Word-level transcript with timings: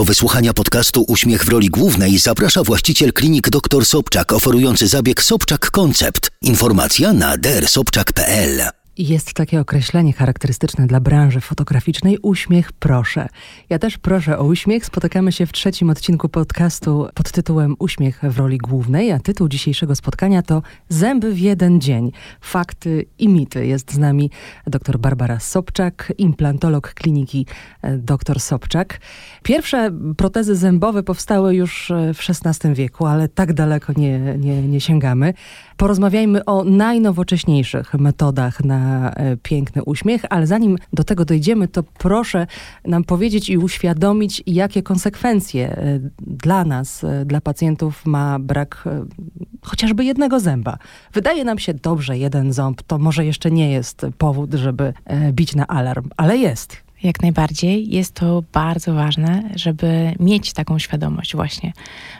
Do 0.00 0.04
wysłuchania 0.04 0.52
podcastu 0.52 1.04
Uśmiech 1.08 1.44
w 1.44 1.48
roli 1.48 1.68
głównej 1.68 2.18
zaprasza 2.18 2.62
właściciel 2.62 3.12
klinik 3.12 3.50
dr 3.50 3.86
Sobczak 3.86 4.32
oferujący 4.32 4.88
zabieg 4.88 5.22
Sobczak 5.22 5.70
Koncept. 5.70 6.30
Informacja 6.42 7.12
na 7.12 7.36
drsobczak.pl 7.36 8.79
jest 8.98 9.34
takie 9.34 9.60
określenie 9.60 10.12
charakterystyczne 10.12 10.86
dla 10.86 11.00
branży 11.00 11.40
fotograficznej 11.40 12.18
uśmiech 12.22 12.72
proszę. 12.72 13.28
Ja 13.68 13.78
też 13.78 13.98
proszę 13.98 14.38
o 14.38 14.44
uśmiech. 14.44 14.84
Spotykamy 14.84 15.32
się 15.32 15.46
w 15.46 15.52
trzecim 15.52 15.90
odcinku 15.90 16.28
podcastu 16.28 17.08
pod 17.14 17.32
tytułem 17.32 17.76
Uśmiech 17.78 18.20
w 18.22 18.38
roli 18.38 18.58
głównej, 18.58 19.12
a 19.12 19.18
tytuł 19.18 19.48
dzisiejszego 19.48 19.96
spotkania 19.96 20.42
to 20.42 20.62
Zęby 20.88 21.32
w 21.32 21.38
jeden 21.38 21.80
dzień. 21.80 22.12
Fakty 22.40 23.06
i 23.18 23.28
mity. 23.28 23.66
Jest 23.66 23.92
z 23.92 23.98
nami 23.98 24.30
dr 24.66 24.98
Barbara 24.98 25.40
Sobczak, 25.40 26.12
implantolog 26.18 26.94
kliniki 26.94 27.46
e, 27.82 27.98
dr 27.98 28.40
Sobczak. 28.40 29.00
Pierwsze 29.42 29.90
protezy 30.16 30.56
zębowe 30.56 31.02
powstały 31.02 31.54
już 31.54 31.90
e, 31.90 32.14
w 32.14 32.18
XVI 32.30 32.74
wieku, 32.74 33.06
ale 33.06 33.28
tak 33.28 33.52
daleko 33.52 33.92
nie, 33.96 34.18
nie, 34.18 34.62
nie 34.62 34.80
sięgamy. 34.80 35.34
Porozmawiajmy 35.80 36.44
o 36.44 36.64
najnowocześniejszych 36.64 37.94
metodach 37.94 38.64
na 38.64 39.10
e, 39.10 39.36
piękny 39.36 39.84
uśmiech, 39.84 40.22
ale 40.30 40.46
zanim 40.46 40.76
do 40.92 41.04
tego 41.04 41.24
dojdziemy, 41.24 41.68
to 41.68 41.82
proszę 41.82 42.46
nam 42.84 43.04
powiedzieć 43.04 43.50
i 43.50 43.58
uświadomić, 43.58 44.42
jakie 44.46 44.82
konsekwencje 44.82 45.76
e, 45.76 46.00
dla 46.20 46.64
nas, 46.64 47.04
e, 47.04 47.24
dla 47.24 47.40
pacjentów 47.40 48.06
ma 48.06 48.38
brak 48.38 48.84
chociażby 49.62 50.04
jednego 50.04 50.40
zęba. 50.40 50.78
Wydaje 51.12 51.44
nam 51.44 51.58
się 51.58 51.74
dobrze, 51.74 52.18
jeden 52.18 52.52
ząb 52.52 52.82
to 52.82 52.98
może 52.98 53.24
jeszcze 53.24 53.50
nie 53.50 53.72
jest 53.72 54.06
powód, 54.18 54.54
żeby 54.54 54.92
bić 55.32 55.54
na 55.54 55.66
alarm, 55.66 56.08
ale 56.16 56.36
jest. 56.36 56.89
Jak 57.02 57.22
najbardziej 57.22 57.88
jest 57.90 58.14
to 58.14 58.42
bardzo 58.52 58.94
ważne, 58.94 59.50
żeby 59.54 60.14
mieć 60.20 60.52
taką 60.52 60.78
świadomość 60.78 61.34
właśnie, 61.34 61.72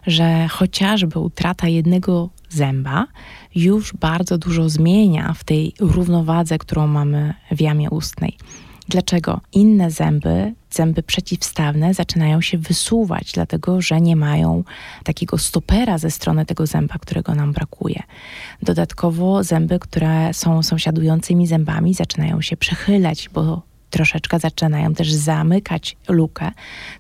że 0.07 0.49
chociażby 0.49 1.19
utrata 1.19 1.69
jednego 1.69 2.31
zęba 2.49 3.07
już 3.55 3.93
bardzo 3.95 4.39
dużo 4.39 4.69
zmienia 4.69 5.33
w 5.33 5.45
tej 5.45 5.73
równowadze, 5.81 6.59
którą 6.59 6.87
mamy 6.87 7.35
w 7.51 7.61
jamie 7.61 7.91
ustnej. 7.91 8.37
Dlaczego? 8.89 9.41
Inne 9.53 9.91
zęby, 9.91 10.55
zęby 10.71 11.03
przeciwstawne, 11.03 11.95
zaczynają 11.95 12.41
się 12.41 12.59
wysuwać, 12.59 13.33
dlatego 13.33 13.81
że 13.81 14.01
nie 14.01 14.17
mają 14.17 14.65
takiego 15.05 15.39
stopera 15.39 15.99
ze 15.99 16.11
strony 16.11 16.47
tego 16.47 16.67
zęba, 16.67 16.95
którego 17.01 17.35
nam 17.35 17.53
brakuje. 17.53 18.03
Dodatkowo 18.63 19.45
zęby, 19.45 19.79
które 19.79 20.35
są 20.35 20.63
sąsiadującymi 20.63 21.47
zębami, 21.47 21.95
zaczynają 21.95 22.41
się 22.41 22.57
przechylać, 22.57 23.29
bo 23.29 23.70
troszeczkę 23.91 24.39
zaczynają 24.39 24.95
też 24.95 25.13
zamykać 25.13 25.97
lukę, 26.09 26.51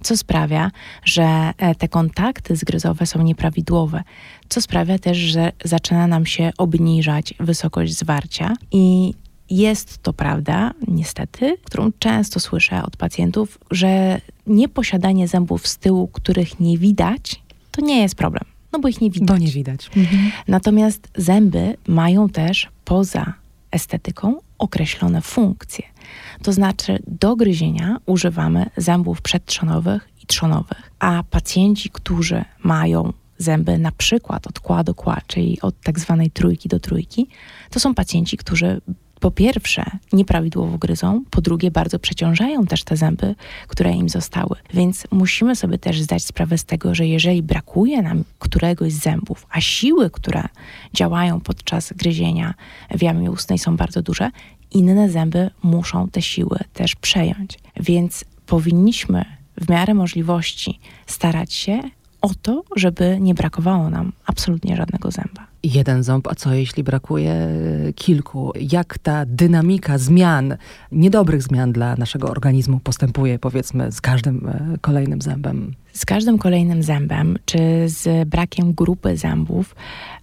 co 0.03 0.17
sprawia, 0.17 0.71
że 1.05 1.53
e, 1.59 1.75
te 1.75 1.89
kontakty 1.89 2.57
zgryzowe 2.57 3.07
są 3.07 3.23
nieprawidłowe, 3.23 4.03
co 4.49 4.61
sprawia 4.61 4.99
też, 4.99 5.19
że 5.19 5.53
zaczyna 5.65 6.07
nam 6.07 6.27
się 6.27 6.51
obniżać 6.59 7.35
wysokość 7.41 7.99
zwarcia 7.99 8.57
i 8.73 9.15
jest 9.51 10.03
to 10.03 10.13
prawda, 10.13 10.71
niestety, 10.89 11.57
którą 11.65 11.91
często 11.99 12.41
słyszę 12.41 12.83
od 12.83 12.97
pacjentów, 12.97 13.59
że 13.71 14.21
nieposiadanie 14.47 15.29
zębów 15.29 15.69
z 15.69 15.79
tyłu, 15.79 16.09
których 16.09 16.61
nie 16.61 16.79
widać, 16.79 17.43
to 17.71 17.81
nie 17.81 18.03
jest 18.03 18.15
problem. 18.15 18.45
No 18.73 18.79
bo 18.79 18.89
ich 18.89 19.01
nie 19.01 19.11
widać. 19.11 19.29
Bo 19.29 19.39
nie 19.39 19.51
widać. 19.51 19.91
Mhm. 19.97 20.31
Natomiast 20.49 21.09
zęby 21.17 21.77
mają 21.87 22.29
też 22.29 22.69
poza 22.85 23.35
estetyką 23.71 24.39
określone 24.61 25.23
funkcje. 25.23 25.85
To 26.43 26.53
znaczy 26.53 26.99
do 27.07 27.37
gryzienia 27.37 27.97
używamy 28.07 28.71
zębów 28.77 29.23
przedtrzonowych 29.23 30.09
i 30.23 30.27
trzonowych, 30.27 30.93
a 30.99 31.23
pacjenci, 31.31 31.91
którzy 31.91 32.45
mają 32.65 33.13
zęby 33.39 33.79
na 33.79 33.93
przykład 33.93 34.47
od 34.47 34.61
kła 34.61 34.85
do 34.85 34.95
kła, 34.95 35.21
czyli 35.27 35.61
od 35.61 35.81
tak 35.81 36.01
zwanej 36.01 36.31
trójki 36.31 36.69
do 36.69 36.81
trójki, 36.81 37.29
to 37.71 37.81
są 37.81 37.95
pacjenci, 37.95 38.37
którzy 38.37 38.81
po 39.21 39.31
pierwsze 39.31 39.85
nieprawidłowo 40.13 40.79
gryzą, 40.79 41.25
po 41.31 41.41
drugie 41.41 41.71
bardzo 41.71 41.99
przeciążają 41.99 42.67
też 42.67 42.85
te 42.85 42.97
zęby, 42.97 43.35
które 43.69 43.93
im 43.93 44.09
zostały. 44.09 44.57
Więc 44.75 45.07
musimy 45.11 45.57
sobie 45.57 45.79
też 45.79 46.03
zdać 46.03 46.25
sprawę 46.25 46.59
z 46.59 46.65
tego, 46.65 46.95
że 46.95 47.07
jeżeli 47.07 47.43
brakuje 47.43 48.03
nam 48.03 48.25
któregoś 48.39 48.93
z 48.93 49.03
zębów, 49.03 49.47
a 49.51 49.61
siły, 49.61 50.11
które 50.11 50.43
działają 50.95 51.41
podczas 51.41 51.93
gryzienia 51.93 52.55
w 52.91 53.03
jamie 53.03 53.31
ustnej 53.31 53.59
są 53.59 53.77
bardzo 53.77 54.03
duże, 54.03 54.31
inne 54.71 55.11
zęby 55.11 55.51
muszą 55.63 56.09
te 56.09 56.23
siły 56.23 56.59
też 56.75 56.97
przejąć. 56.97 57.59
Więc 57.81 58.25
powinniśmy 58.47 59.25
w 59.57 59.69
miarę 59.69 59.95
możliwości 59.95 60.81
starać 61.07 61.53
się 61.53 61.83
o 62.21 62.31
to, 62.43 62.65
żeby 62.77 63.19
nie 63.21 63.35
brakowało 63.35 63.91
nam 63.91 64.13
absolutnie 64.27 64.77
żadnego 64.77 65.11
zęba 65.11 65.50
jeden 65.63 66.03
ząb, 66.03 66.29
a 66.29 66.35
co 66.35 66.55
jeśli 66.55 66.85
brakuje 66.85 67.49
kilku? 67.95 68.53
Jak 68.61 68.99
ta 68.99 69.27
dynamika 69.27 69.99
zmian, 69.99 70.57
niedobrych 70.93 71.43
zmian 71.43 71.73
dla 71.73 71.97
naszego 71.97 72.29
organizmu 72.29 72.81
postępuje, 72.81 73.39
powiedzmy, 73.39 73.93
z 73.93 74.01
każdym 74.01 74.49
e, 74.49 74.79
kolejnym 74.81 75.23
zębem? 75.23 75.75
Z 75.93 76.07
każdym 76.07 76.39
kolejnym 76.39 76.83
zębem, 76.83 77.39
czy 77.45 77.59
z 77.87 78.29
brakiem 78.29 78.73
grupy 78.73 79.17
zębów, 79.17 79.75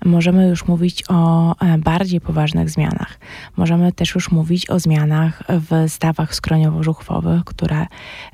możemy 0.06 0.48
już 0.48 0.68
mówić 0.68 1.04
o 1.10 1.52
e, 1.60 1.78
bardziej 1.78 2.22
poważnych 2.22 2.70
zmianach. 2.70 3.20
Możemy 3.58 3.92
też 3.92 4.16
już 4.16 4.32
mówić 4.32 4.70
o 4.70 4.80
zmianach 4.80 5.44
w 5.50 5.92
stawach 5.92 6.36
skroniowo-żuchwowych, 6.36 7.44
które 7.44 7.86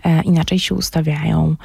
e, 0.04 0.22
inaczej 0.24 0.60
się 0.60 0.76
ustawiają, 0.76 1.56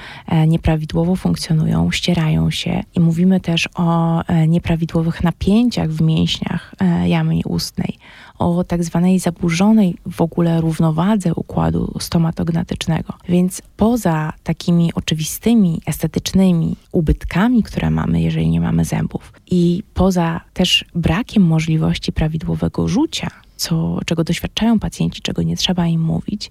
nieprawidłowo 0.47 1.17
funkcjonują, 1.17 1.91
ścierają 1.91 2.51
się 2.51 2.83
i 2.95 3.01
mówimy 3.01 3.41
też 3.41 3.69
o 3.75 4.21
nieprawidłowych 4.49 5.25
napięciach 5.29 5.91
w 5.91 6.01
mięśniach 6.01 6.75
e, 6.81 7.09
jamy 7.09 7.35
ustnej, 7.45 7.99
o 8.39 8.65
tak 8.65 8.85
zwanej 8.85 9.19
zaburzonej 9.19 9.97
w 10.07 10.21
ogóle 10.21 10.61
równowadze 10.61 11.35
układu 11.35 11.95
stomatognatycznego. 12.01 13.15
Więc 13.29 13.63
poza 13.77 14.33
takimi 14.43 14.95
oczywistymi, 14.95 15.81
estetycznymi 15.87 16.77
ubytkami, 16.93 17.63
które 17.63 17.91
mamy, 17.91 18.21
jeżeli 18.21 18.49
nie 18.49 18.61
mamy 18.61 18.85
zębów, 18.85 19.33
i 19.51 19.83
poza 19.95 20.41
też 20.55 20.85
brakiem 20.95 21.43
możliwości 21.43 22.13
prawidłowego 22.13 22.89
rzucia, 22.89 23.31
co, 23.57 23.99
czego 24.07 24.25
doświadczają 24.25 24.79
pacjenci, 24.79 25.23
czego 25.23 25.43
nie 25.43 25.57
trzeba 25.57 25.87
im 25.87 26.01
mówić, 26.01 26.51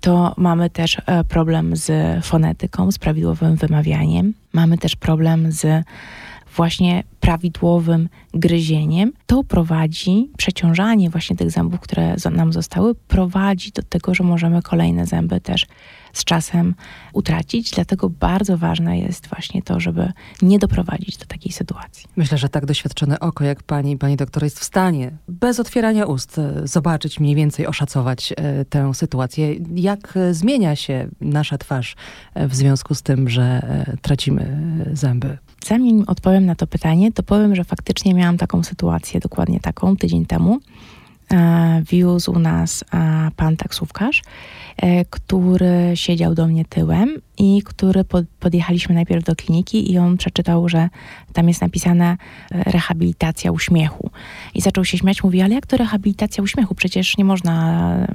to 0.00 0.34
mamy 0.36 0.70
też 0.70 0.96
e, 1.06 1.24
problem 1.24 1.76
z 1.76 1.90
fonetyką, 2.24 2.92
z 2.92 2.98
prawidłowym 2.98 3.56
wymawianiem. 3.56 4.34
Mamy 4.52 4.78
też 4.78 4.96
problem 4.96 5.52
z 5.52 5.84
właśnie 6.56 7.04
prawidłowym 7.20 8.08
gryzieniem, 8.34 9.12
to 9.26 9.44
prowadzi, 9.44 10.30
przeciążanie 10.36 11.10
właśnie 11.10 11.36
tych 11.36 11.50
zębów, 11.50 11.80
które 11.80 12.16
nam 12.30 12.52
zostały, 12.52 12.94
prowadzi 12.94 13.72
do 13.72 13.82
tego, 13.82 14.14
że 14.14 14.24
możemy 14.24 14.62
kolejne 14.62 15.06
zęby 15.06 15.40
też 15.40 15.66
z 16.12 16.24
czasem 16.24 16.74
utracić. 17.12 17.70
Dlatego 17.70 18.10
bardzo 18.10 18.58
ważne 18.58 18.98
jest 18.98 19.28
właśnie 19.28 19.62
to, 19.62 19.80
żeby 19.80 20.12
nie 20.42 20.58
doprowadzić 20.58 21.16
do 21.16 21.26
takiej 21.26 21.52
sytuacji. 21.52 22.08
Myślę, 22.16 22.38
że 22.38 22.48
tak 22.48 22.66
doświadczone 22.66 23.20
oko 23.20 23.44
jak 23.44 23.62
pani, 23.62 23.98
pani 23.98 24.16
doktor 24.16 24.44
jest 24.44 24.60
w 24.60 24.64
stanie 24.64 25.10
bez 25.28 25.60
otwierania 25.60 26.06
ust 26.06 26.38
e, 26.38 26.52
zobaczyć, 26.64 27.20
mniej 27.20 27.34
więcej 27.34 27.66
oszacować 27.66 28.32
e, 28.36 28.64
tę 28.64 28.94
sytuację. 28.94 29.54
Jak 29.74 30.16
e, 30.16 30.34
zmienia 30.34 30.76
się 30.76 31.08
nasza 31.20 31.58
twarz 31.58 31.96
w 32.36 32.54
związku 32.54 32.94
z 32.94 33.02
tym, 33.02 33.28
że 33.28 33.62
tracimy 34.02 34.56
zęby? 34.92 35.38
Zanim 35.66 36.04
odpowiem 36.06 36.46
na 36.46 36.54
to 36.54 36.66
pytanie, 36.66 37.09
to 37.14 37.22
powiem, 37.22 37.54
że 37.54 37.64
faktycznie 37.64 38.14
miałam 38.14 38.36
taką 38.36 38.62
sytuację, 38.62 39.20
dokładnie 39.20 39.60
taką, 39.60 39.96
tydzień 39.96 40.26
temu. 40.26 40.60
E, 41.32 41.82
wiózł 41.90 42.38
nas 42.38 42.84
e, 42.94 43.30
pan 43.36 43.56
taksówkarz, 43.56 44.22
e, 44.76 45.04
który 45.04 45.92
siedział 45.94 46.34
do 46.34 46.46
mnie 46.46 46.64
tyłem 46.64 47.16
i 47.38 47.62
który 47.64 48.04
podjechaliśmy 48.40 48.94
najpierw 48.94 49.24
do 49.24 49.36
kliniki 49.36 49.92
i 49.92 49.98
on 49.98 50.16
przeczytał, 50.16 50.68
że 50.68 50.88
tam 51.32 51.48
jest 51.48 51.60
napisane 51.60 52.16
rehabilitacja 52.50 53.52
uśmiechu. 53.52 54.10
I 54.54 54.60
zaczął 54.60 54.84
się 54.84 54.98
śmiać, 54.98 55.24
mówi, 55.24 55.40
ale 55.40 55.54
jak 55.54 55.66
to 55.66 55.76
rehabilitacja 55.76 56.42
uśmiechu? 56.44 56.74
Przecież 56.74 57.16
nie 57.16 57.24
można 57.24 58.06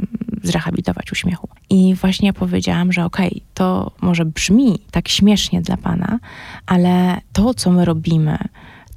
zrehabilitować 0.43 1.11
uśmiechu. 1.11 1.47
I 1.69 1.95
właśnie 1.95 2.33
powiedziałam, 2.33 2.91
że 2.91 3.05
okej, 3.05 3.27
okay, 3.27 3.41
to 3.53 3.91
może 4.01 4.25
brzmi 4.25 4.79
tak 4.91 5.07
śmiesznie 5.07 5.61
dla 5.61 5.77
pana, 5.77 6.19
ale 6.65 7.21
to, 7.33 7.53
co 7.53 7.71
my 7.71 7.85
robimy, 7.85 8.37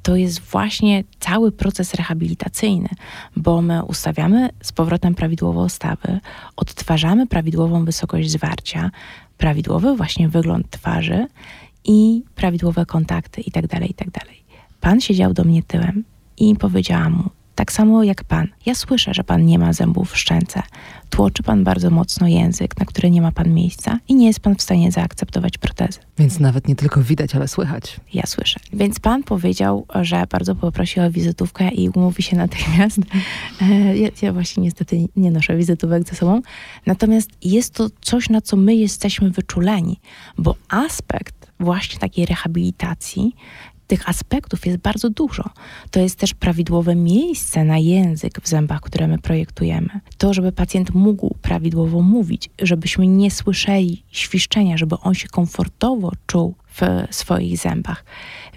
to 0.09 0.15
jest 0.15 0.39
właśnie 0.39 1.03
cały 1.19 1.51
proces 1.51 1.93
rehabilitacyjny, 1.93 2.89
bo 3.35 3.61
my 3.61 3.83
ustawiamy 3.83 4.49
z 4.63 4.71
powrotem 4.71 5.15
prawidłowo 5.15 5.69
stawy, 5.69 6.19
odtwarzamy 6.55 7.27
prawidłową 7.27 7.85
wysokość 7.85 8.31
zwarcia, 8.31 8.91
prawidłowy 9.37 9.95
właśnie 9.95 10.29
wygląd 10.29 10.69
twarzy 10.69 11.27
i 11.85 12.23
prawidłowe 12.35 12.85
kontakty 12.85 13.41
itd., 13.41 13.67
tak 13.67 13.81
itd. 13.81 14.11
Tak 14.11 14.27
Pan 14.81 15.01
siedział 15.01 15.33
do 15.33 15.43
mnie 15.43 15.63
tyłem 15.63 16.03
i 16.37 16.55
powiedziałam 16.55 17.13
mu, 17.13 17.29
Tak 17.59 17.71
samo 17.71 18.03
jak 18.03 18.23
pan. 18.23 18.47
Ja 18.65 18.75
słyszę, 18.75 19.13
że 19.13 19.23
pan 19.23 19.45
nie 19.45 19.59
ma 19.59 19.73
zębów 19.73 20.11
w 20.11 20.17
szczęce. 20.17 20.61
Tłoczy 21.09 21.43
pan 21.43 21.63
bardzo 21.63 21.89
mocno 21.89 22.27
język, 22.27 22.77
na 22.77 22.85
który 22.85 23.11
nie 23.11 23.21
ma 23.21 23.31
pan 23.31 23.53
miejsca 23.53 23.99
i 24.07 24.15
nie 24.15 24.27
jest 24.27 24.39
pan 24.39 24.55
w 24.55 24.61
stanie 24.61 24.91
zaakceptować 24.91 25.57
protezy. 25.57 25.99
Więc 26.17 26.39
nawet 26.39 26.67
nie 26.67 26.75
tylko 26.75 27.01
widać, 27.01 27.35
ale 27.35 27.47
słychać. 27.47 27.99
Ja 28.13 28.25
słyszę. 28.25 28.59
Więc 28.73 28.99
pan 28.99 29.23
powiedział, 29.23 29.85
że 30.01 30.23
bardzo 30.31 30.55
poprosi 30.55 30.99
o 30.99 31.11
wizytówkę 31.11 31.69
i 31.69 31.89
umówi 31.89 32.23
się 32.23 32.37
natychmiast. 32.37 32.99
E, 33.61 33.97
ja, 33.97 34.09
ja 34.21 34.33
właśnie 34.33 34.63
niestety 34.63 35.05
nie 35.15 35.31
noszę 35.31 35.57
wizytówek 35.57 36.09
ze 36.09 36.15
sobą. 36.15 36.41
Natomiast 36.85 37.29
jest 37.41 37.73
to 37.73 37.89
coś, 38.01 38.29
na 38.29 38.41
co 38.41 38.57
my 38.57 38.75
jesteśmy 38.75 39.31
wyczuleni, 39.31 39.99
bo 40.37 40.55
aspekt 40.69 41.51
właśnie 41.59 41.99
takiej 41.99 42.25
rehabilitacji 42.25 43.35
tych 43.89 44.09
aspektów 44.09 44.65
jest 44.65 44.77
bardzo 44.77 45.09
dużo. 45.09 45.43
To 45.91 45.99
jest 45.99 46.15
też 46.15 46.33
prawidłowe 46.33 46.95
miejsce 46.95 47.63
na 47.63 47.77
język 47.77 48.41
w 48.41 48.47
zębach, 48.47 48.81
które 48.81 49.07
my 49.07 49.19
projektujemy. 49.19 49.89
To, 50.17 50.33
żeby 50.33 50.51
pacjent 50.51 50.93
mógł 50.93 51.35
prawidłowo 51.41 52.01
mówić, 52.01 52.49
żebyśmy 52.61 53.07
nie 53.07 53.31
słyszeli 53.31 54.03
świszczenia, 54.11 54.77
żeby 54.77 54.95
on 54.99 55.13
się 55.13 55.27
komfortowo 55.27 56.11
czuł 56.27 56.55
w 56.67 56.81
swoich 57.15 57.57
zębach. 57.57 58.05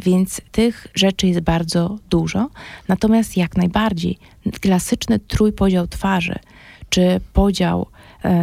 Więc 0.03 0.41
tych 0.51 0.87
rzeczy 0.95 1.27
jest 1.27 1.41
bardzo 1.41 1.99
dużo. 2.11 2.51
Natomiast 2.89 3.37
jak 3.37 3.57
najbardziej 3.57 4.19
klasyczny 4.61 5.19
trójpodział 5.19 5.87
twarzy, 5.87 6.39
czy 6.89 7.21
podział 7.33 7.87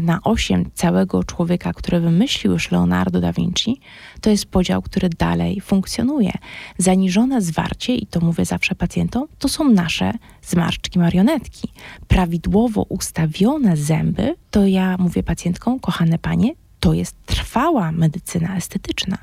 na 0.02 0.20
osiem 0.24 0.66
całego 0.74 1.24
człowieka, 1.24 1.74
który 1.74 2.00
wymyślił 2.00 2.54
już 2.54 2.72
Leonardo 2.72 3.22
da 3.22 3.34
Vinci, 3.34 3.80
to 4.22 4.30
jest 4.30 4.46
podział, 4.46 4.82
który 4.82 5.10
dalej 5.10 5.62
funkcjonuje. 5.62 6.32
Zaniżone 6.78 7.42
zwarcie, 7.42 7.96
i 7.96 8.08
to 8.08 8.20
mówię 8.20 8.46
zawsze 8.46 8.76
pacjentom, 8.76 9.28
to 9.40 9.48
są 9.50 9.70
nasze 9.70 10.14
zmarszczki 10.42 11.00
marionetki. 11.00 11.68
Prawidłowo 12.08 12.86
ustawione 12.90 13.78
zęby, 13.78 14.36
to 14.52 14.66
ja 14.66 14.98
mówię 15.00 15.24
pacjentkom, 15.24 15.80
kochane 15.80 16.20
panie, 16.20 16.54
to 16.80 16.94
jest 16.94 17.16
trwała 17.26 17.92
medycyna 17.92 18.58
estetyczna, 18.58 19.18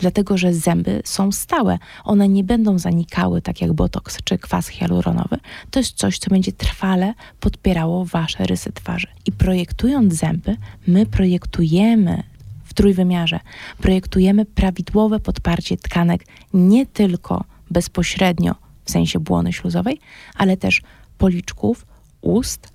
dlatego 0.00 0.38
że 0.38 0.54
zęby 0.54 1.02
są 1.04 1.32
stałe. 1.32 1.78
One 2.04 2.28
nie 2.28 2.44
będą 2.44 2.78
zanikały 2.78 3.42
tak 3.42 3.60
jak 3.60 3.72
botoks 3.72 4.18
czy 4.24 4.38
kwas 4.38 4.68
hialuronowy. 4.68 5.36
To 5.70 5.78
jest 5.78 5.96
coś, 5.96 6.18
co 6.18 6.30
będzie 6.30 6.52
trwale 6.52 7.14
podpierało 7.40 8.04
wasze 8.04 8.46
rysy 8.46 8.72
twarzy. 8.72 9.06
I 9.26 9.32
projektując 9.32 10.14
zęby, 10.14 10.56
my 10.86 11.06
projektujemy 11.06 12.22
w 12.64 12.74
trójwymiarze, 12.74 13.40
projektujemy 13.78 14.44
prawidłowe 14.44 15.20
podparcie 15.20 15.76
tkanek 15.76 16.26
nie 16.54 16.86
tylko 16.86 17.44
bezpośrednio 17.70 18.54
w 18.84 18.90
sensie 18.90 19.20
błony 19.20 19.52
śluzowej, 19.52 20.00
ale 20.34 20.56
też 20.56 20.82
policzków, 21.18 21.86
ust, 22.20 22.72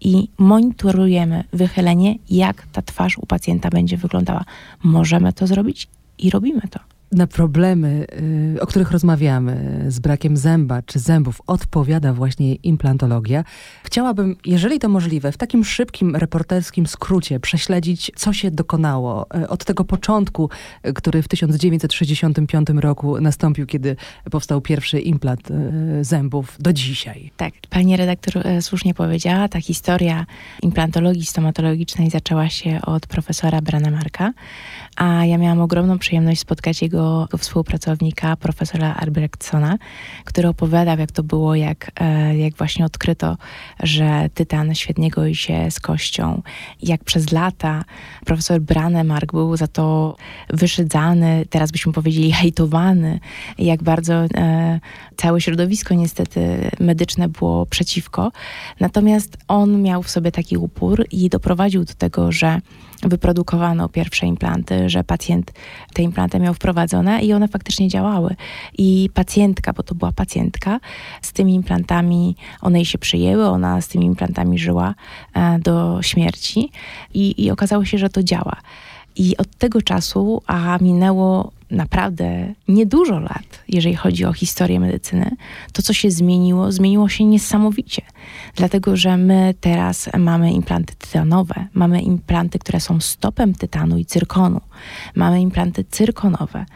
i 0.00 0.28
monitorujemy 0.38 1.44
wychylenie, 1.52 2.14
jak 2.30 2.66
ta 2.72 2.82
twarz 2.82 3.18
u 3.18 3.26
pacjenta 3.26 3.70
będzie 3.70 3.96
wyglądała. 3.96 4.44
Możemy 4.82 5.32
to 5.32 5.46
zrobić 5.46 5.88
i 6.18 6.30
robimy 6.30 6.60
to 6.70 6.80
na 7.12 7.26
problemy, 7.26 8.06
y, 8.56 8.60
o 8.60 8.66
których 8.66 8.90
rozmawiamy, 8.90 9.84
z 9.88 9.98
brakiem 9.98 10.36
zęba 10.36 10.82
czy 10.82 10.98
zębów, 10.98 11.42
odpowiada 11.46 12.12
właśnie 12.12 12.54
implantologia. 12.54 13.44
Chciałabym, 13.84 14.36
jeżeli 14.46 14.78
to 14.78 14.88
możliwe, 14.88 15.32
w 15.32 15.36
takim 15.36 15.64
szybkim, 15.64 16.16
reporterskim 16.16 16.86
skrócie 16.86 17.40
prześledzić, 17.40 18.12
co 18.16 18.32
się 18.32 18.50
dokonało 18.50 19.26
y, 19.36 19.48
od 19.48 19.64
tego 19.64 19.84
początku, 19.84 20.50
y, 20.86 20.92
który 20.92 21.22
w 21.22 21.28
1965 21.28 22.68
roku 22.80 23.20
nastąpił, 23.20 23.66
kiedy 23.66 23.96
powstał 24.30 24.60
pierwszy 24.60 25.00
implant 25.00 25.48
zębów, 26.00 26.56
do 26.60 26.72
dzisiaj. 26.72 27.30
Tak, 27.36 27.54
pani 27.70 27.96
redaktor 27.96 28.42
słusznie 28.60 28.94
powiedziała, 28.94 29.48
ta 29.48 29.60
historia 29.60 30.26
implantologii 30.62 31.26
stomatologicznej 31.26 32.10
zaczęła 32.10 32.48
się 32.48 32.80
od 32.82 33.06
profesora 33.06 33.60
Branemarka, 33.60 34.32
a 34.96 35.24
ja 35.24 35.38
miałam 35.38 35.60
ogromną 35.60 35.98
przyjemność 35.98 36.40
spotkać 36.40 36.82
jego, 36.82 36.97
jego 36.98 37.28
współpracownika, 37.38 38.36
profesora 38.36 38.94
Albrechtsona, 38.94 39.78
który 40.24 40.48
opowiadał, 40.48 40.98
jak 40.98 41.12
to 41.12 41.22
było, 41.22 41.54
jak, 41.54 41.90
e, 42.00 42.38
jak 42.38 42.54
właśnie 42.54 42.84
odkryto, 42.84 43.36
że 43.82 44.30
tytan 44.34 44.74
świetnie 44.74 45.10
goi 45.10 45.34
się 45.34 45.70
z 45.70 45.80
kością, 45.80 46.42
jak 46.82 47.04
przez 47.04 47.32
lata 47.32 47.84
profesor 48.24 48.60
Branemark 48.60 49.32
był 49.32 49.56
za 49.56 49.66
to 49.66 50.16
wyszydzany, 50.50 51.46
teraz 51.50 51.70
byśmy 51.70 51.92
powiedzieli 51.92 52.32
hejtowany, 52.32 53.20
jak 53.58 53.82
bardzo 53.82 54.14
e, 54.14 54.80
całe 55.16 55.40
środowisko 55.40 55.94
niestety 55.94 56.70
medyczne 56.80 57.28
było 57.28 57.66
przeciwko. 57.66 58.32
Natomiast 58.80 59.36
on 59.48 59.82
miał 59.82 60.02
w 60.02 60.10
sobie 60.10 60.32
taki 60.32 60.56
upór 60.56 61.06
i 61.10 61.28
doprowadził 61.28 61.84
do 61.84 61.94
tego, 61.94 62.32
że 62.32 62.60
wyprodukowano 63.02 63.88
pierwsze 63.88 64.26
implanty, 64.26 64.88
że 64.88 65.04
pacjent 65.04 65.52
te 65.94 66.02
implanty 66.02 66.40
miał 66.40 66.54
wprowadzone 66.88 67.22
i 67.22 67.32
one 67.32 67.48
faktycznie 67.48 67.88
działały. 67.88 68.36
I 68.78 69.10
pacjentka, 69.14 69.72
bo 69.72 69.82
to 69.82 69.94
była 69.94 70.12
pacjentka, 70.12 70.80
z 71.22 71.32
tymi 71.32 71.54
implantami, 71.54 72.36
one 72.60 72.78
jej 72.78 72.84
się 72.84 72.98
przyjęły, 72.98 73.46
ona 73.46 73.80
z 73.80 73.88
tymi 73.88 74.06
implantami 74.06 74.58
żyła 74.58 74.94
e, 75.34 75.58
do 75.58 76.02
śmierci 76.02 76.70
i, 77.14 77.44
i 77.44 77.50
okazało 77.50 77.84
się, 77.84 77.98
że 77.98 78.08
to 78.08 78.22
działa. 78.22 78.56
I 79.16 79.36
od 79.36 79.56
tego 79.56 79.82
czasu, 79.82 80.42
a 80.46 80.78
minęło 80.80 81.52
naprawdę 81.70 82.54
niedużo 82.68 83.20
lat, 83.20 83.62
jeżeli 83.68 83.94
chodzi 83.96 84.24
o 84.24 84.32
historię 84.32 84.80
medycyny, 84.80 85.30
to 85.72 85.82
co 85.82 85.92
się 85.92 86.10
zmieniło, 86.10 86.72
zmieniło 86.72 87.08
się 87.08 87.24
niesamowicie. 87.24 88.02
Dlatego, 88.54 88.96
że 88.96 89.16
my 89.16 89.54
teraz 89.60 90.10
mamy 90.18 90.52
implanty 90.52 90.94
tytanowe, 90.94 91.66
mamy 91.74 92.02
implanty, 92.02 92.58
które 92.58 92.80
są 92.80 93.00
stopem 93.00 93.54
tytanu 93.54 93.98
i 93.98 94.04
cyrkonu, 94.04 94.60
mamy 95.14 95.40
implanty 95.40 95.84
cyrkonowe, 95.84 96.66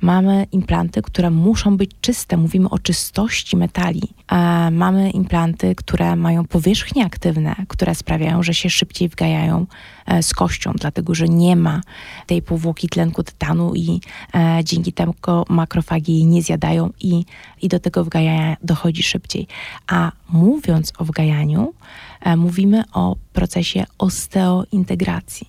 mamy 0.00 0.46
implanty, 0.52 1.02
które 1.02 1.30
muszą 1.30 1.76
być 1.76 1.90
czyste, 2.00 2.36
mówimy 2.36 2.70
o 2.70 2.78
czystości 2.78 3.56
metali, 3.56 4.02
a 4.26 4.68
mamy 4.72 5.10
implanty, 5.10 5.74
które 5.74 6.16
mają 6.16 6.44
powierzchnie 6.44 7.04
aktywne, 7.04 7.54
które 7.68 7.94
sprawiają, 7.94 8.42
że 8.42 8.54
się 8.54 8.70
szybciej 8.70 9.08
wgajają 9.08 9.66
e, 10.06 10.22
z 10.22 10.34
kością, 10.34 10.72
dlatego 10.80 11.14
że 11.14 11.28
nie 11.28 11.56
ma 11.56 11.80
tej 12.26 12.42
powłoki 12.42 12.88
tlenku 12.88 13.22
tytanu 13.22 13.74
i 13.74 14.00
e, 14.34 14.39
dzięki 14.64 14.92
temu 14.92 15.14
makrofagi 15.48 16.12
jej 16.12 16.26
nie 16.26 16.42
zjadają 16.42 16.90
i, 17.00 17.24
i 17.62 17.68
do 17.68 17.80
tego 17.80 18.04
wgajania 18.04 18.56
dochodzi 18.62 19.02
szybciej. 19.02 19.46
A 19.86 20.12
mówiąc 20.28 20.92
o 20.98 21.04
wgajaniu, 21.04 21.74
e, 22.20 22.36
mówimy 22.36 22.84
o 22.92 23.16
procesie 23.32 23.84
osteointegracji. 23.98 25.48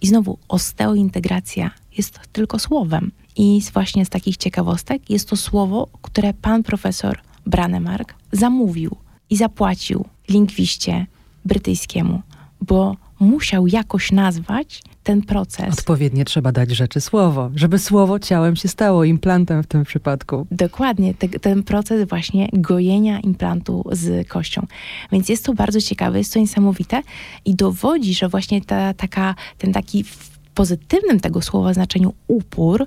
I 0.00 0.06
znowu, 0.06 0.38
osteointegracja 0.48 1.70
jest 1.96 2.20
tylko 2.32 2.58
słowem. 2.58 3.10
I 3.36 3.60
właśnie 3.72 4.04
z 4.04 4.08
takich 4.08 4.36
ciekawostek 4.36 5.10
jest 5.10 5.28
to 5.28 5.36
słowo, 5.36 5.88
które 6.02 6.34
pan 6.34 6.62
profesor 6.62 7.20
Branemark 7.46 8.14
zamówił 8.32 8.96
i 9.30 9.36
zapłacił 9.36 10.04
lingwiście 10.28 11.06
brytyjskiemu, 11.44 12.22
bo 12.60 12.96
musiał 13.20 13.66
jakoś 13.66 14.12
nazwać 14.12 14.82
ten 15.02 15.22
proces. 15.22 15.78
Odpowiednie 15.78 16.24
trzeba 16.24 16.52
dać 16.52 16.70
rzeczy 16.70 17.00
słowo, 17.00 17.50
żeby 17.54 17.78
słowo 17.78 18.18
ciałem 18.18 18.56
się 18.56 18.68
stało, 18.68 19.04
implantem 19.04 19.62
w 19.62 19.66
tym 19.66 19.84
przypadku. 19.84 20.46
Dokładnie, 20.50 21.14
te, 21.14 21.28
ten 21.28 21.62
proces 21.62 22.08
właśnie 22.08 22.48
gojenia 22.52 23.20
implantu 23.20 23.84
z 23.92 24.28
kością. 24.28 24.66
Więc 25.12 25.28
jest 25.28 25.44
to 25.44 25.54
bardzo 25.54 25.80
ciekawe, 25.80 26.18
jest 26.18 26.32
to 26.32 26.38
niesamowite 26.38 27.02
i 27.44 27.54
dowodzi, 27.54 28.14
że 28.14 28.28
właśnie 28.28 28.60
ta, 28.62 28.94
taka, 28.94 29.34
ten 29.58 29.72
taki 29.72 30.04
w 30.04 30.30
pozytywnym 30.54 31.20
tego 31.20 31.42
słowa 31.42 31.74
znaczeniu 31.74 32.14
upór, 32.28 32.86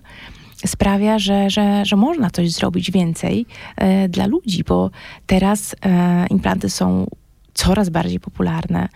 sprawia, 0.65 1.19
że, 1.19 1.49
że, 1.49 1.85
że 1.85 1.95
można 1.95 2.29
coś 2.29 2.51
zrobić 2.51 2.91
więcej 2.91 3.45
e, 3.75 4.09
dla 4.09 4.25
ludzi, 4.25 4.63
bo 4.63 4.91
teraz 5.27 5.75
e, 5.85 6.27
implanty 6.27 6.69
są 6.69 7.07
coraz 7.53 7.89
bardziej 7.89 8.19
popularne 8.19 8.89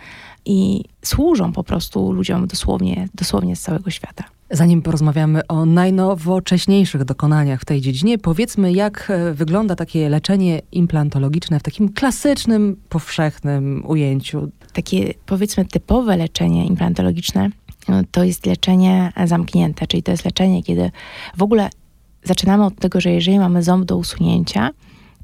i 0.48 0.84
służą 1.02 1.52
po 1.52 1.64
prostu 1.64 2.12
ludziom 2.12 2.46
dosłownie, 2.46 3.08
dosłownie 3.14 3.56
z 3.56 3.60
całego 3.60 3.90
świata. 3.90 4.24
Zanim 4.50 4.82
porozmawiamy 4.82 5.46
o 5.46 5.66
najnowocześniejszych 5.66 7.04
dokonaniach 7.04 7.60
w 7.60 7.64
tej 7.64 7.80
dziedzinie, 7.80 8.18
powiedzmy, 8.18 8.72
jak 8.72 9.10
e, 9.10 9.34
wygląda 9.34 9.76
takie 9.76 10.08
leczenie 10.08 10.62
implantologiczne 10.72 11.60
w 11.60 11.62
takim 11.62 11.92
klasycznym, 11.92 12.76
powszechnym 12.88 13.82
ujęciu. 13.86 14.50
Takie, 14.72 15.14
powiedzmy, 15.26 15.64
typowe 15.64 16.16
leczenie 16.16 16.66
implantologiczne 16.66 17.48
e, 17.88 18.04
to 18.10 18.24
jest 18.24 18.46
leczenie 18.46 19.12
zamknięte, 19.24 19.86
czyli 19.86 20.02
to 20.02 20.10
jest 20.10 20.24
leczenie, 20.24 20.62
kiedy 20.62 20.90
w 21.36 21.42
ogóle 21.42 21.70
zaczynamy 22.24 22.64
od 22.64 22.76
tego, 22.76 23.00
że 23.00 23.10
jeżeli 23.10 23.38
mamy 23.38 23.62
ząb 23.62 23.84
do 23.84 23.96
usunięcia, 23.96 24.70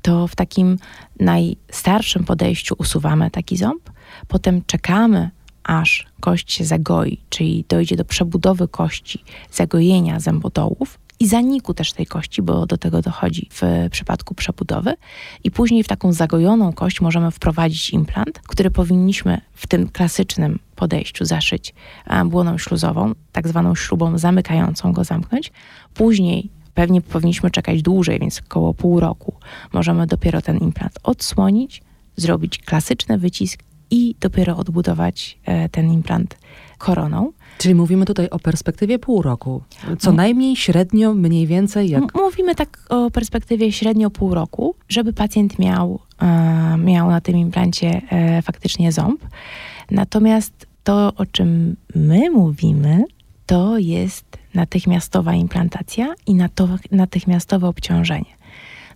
to 0.02 0.26
w 0.28 0.36
takim 0.36 0.76
najstarszym 1.20 2.24
podejściu 2.24 2.74
usuwamy 2.78 3.30
taki 3.30 3.56
ząb, 3.56 3.90
potem 4.28 4.62
czekamy, 4.66 5.30
aż 5.64 6.06
kość 6.20 6.52
się 6.52 6.64
zagoi, 6.64 7.20
czyli 7.28 7.64
dojdzie 7.68 7.96
do 7.96 8.04
przebudowy 8.04 8.68
kości, 8.68 9.24
zagojenia 9.52 10.20
zębodołów 10.20 10.98
i 11.20 11.26
zaniku 11.26 11.74
też 11.74 11.92
tej 11.92 12.06
kości, 12.06 12.42
bo 12.42 12.66
do 12.66 12.78
tego 12.78 13.02
dochodzi 13.02 13.48
w 13.50 13.62
przypadku 13.90 14.34
przebudowy. 14.34 14.94
I 15.44 15.50
później 15.50 15.82
w 15.82 15.88
taką 15.88 16.12
zagojoną 16.12 16.72
kość 16.72 17.00
możemy 17.00 17.30
wprowadzić 17.30 17.90
implant, 17.90 18.38
który 18.38 18.70
powinniśmy 18.70 19.40
w 19.52 19.66
tym 19.66 19.88
klasycznym 19.88 20.58
podejściu 20.76 21.24
zaszyć 21.24 21.74
błoną 22.26 22.58
śluzową, 22.58 23.12
tak 23.32 23.48
zwaną 23.48 23.74
śrubą 23.74 24.18
zamykającą 24.18 24.92
go 24.92 25.04
zamknąć. 25.04 25.52
Później 25.94 26.50
pewnie 26.74 27.00
powinniśmy 27.00 27.50
czekać 27.50 27.82
dłużej, 27.82 28.18
więc 28.18 28.40
około 28.46 28.74
pół 28.74 29.00
roku. 29.00 29.34
Możemy 29.72 30.06
dopiero 30.06 30.42
ten 30.42 30.58
implant 30.58 30.98
odsłonić, 31.02 31.82
zrobić 32.16 32.58
klasyczny 32.58 33.18
wycisk 33.18 33.62
i 33.90 34.14
dopiero 34.20 34.56
odbudować 34.56 35.38
e, 35.44 35.68
ten 35.68 35.92
implant 35.92 36.38
koroną. 36.78 37.32
Czyli 37.58 37.74
mówimy 37.74 38.04
tutaj 38.04 38.28
o 38.30 38.38
perspektywie 38.38 38.98
pół 38.98 39.22
roku. 39.22 39.62
Co 39.98 40.12
najmniej 40.12 40.56
średnio, 40.56 41.14
mniej 41.14 41.46
więcej 41.46 41.88
jak? 41.90 42.14
Mówimy 42.14 42.54
tak 42.54 42.78
o 42.88 43.10
perspektywie 43.10 43.72
średnio 43.72 44.10
pół 44.10 44.34
roku, 44.34 44.74
żeby 44.88 45.12
pacjent 45.12 45.58
miał, 45.58 46.00
e, 46.22 46.76
miał 46.78 47.10
na 47.10 47.20
tym 47.20 47.36
implancie 47.36 48.02
e, 48.10 48.42
faktycznie 48.42 48.92
ząb. 48.92 49.20
Natomiast 49.90 50.66
to, 50.84 51.12
o 51.16 51.26
czym 51.26 51.76
my 51.94 52.30
mówimy, 52.30 53.04
to 53.46 53.78
jest 53.78 54.24
natychmiastowa 54.54 55.34
implantacja 55.34 56.14
i 56.26 56.34
natychmiastowe 56.90 57.68
obciążenie. 57.68 58.43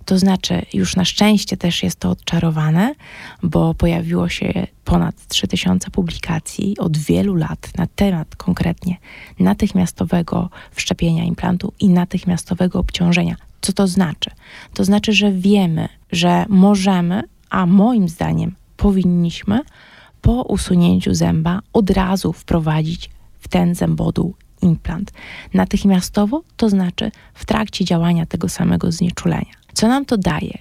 To 0.09 0.19
znaczy, 0.19 0.63
już 0.75 0.97
na 0.97 1.05
szczęście 1.05 1.57
też 1.57 1.83
jest 1.83 2.01
to 2.01 2.11
odczarowane, 2.11 2.95
bo 3.43 3.75
pojawiło 3.75 4.29
się 4.29 4.67
ponad 4.85 5.27
3000 5.29 5.91
publikacji 5.91 6.79
od 6.79 6.99
wielu 6.99 7.35
lat 7.35 7.71
na 7.79 7.87
temat 7.87 8.37
konkretnie 8.37 8.97
natychmiastowego 9.39 10.51
wszczepienia 10.73 11.25
implantu 11.25 11.73
i 11.81 11.89
natychmiastowego 11.89 12.79
obciążenia. 12.79 13.37
Co 13.61 13.73
to 13.73 13.87
znaczy? 13.87 14.31
To 14.75 14.85
znaczy, 14.85 15.13
że 15.13 15.33
wiemy, 15.33 15.89
że 16.13 16.45
możemy, 16.49 17.23
a 17.51 17.67
moim 17.67 18.09
zdaniem 18.09 18.55
powinniśmy 18.77 19.61
po 20.23 20.43
usunięciu 20.43 21.15
zęba 21.15 21.61
od 21.73 21.91
razu 21.91 22.33
wprowadzić 22.33 23.11
w 23.41 23.49
ten 23.49 23.75
zębodół 23.75 24.35
implant. 24.63 25.13
Natychmiastowo, 25.55 26.43
to 26.57 26.69
znaczy 26.69 27.11
w 27.35 27.47
trakcie 27.47 27.85
działania 27.85 28.27
tego 28.27 28.49
samego 28.49 28.93
znieczulenia. 28.93 29.59
Co 29.79 29.89
nam 29.89 30.05
to 30.05 30.17
daje? 30.17 30.59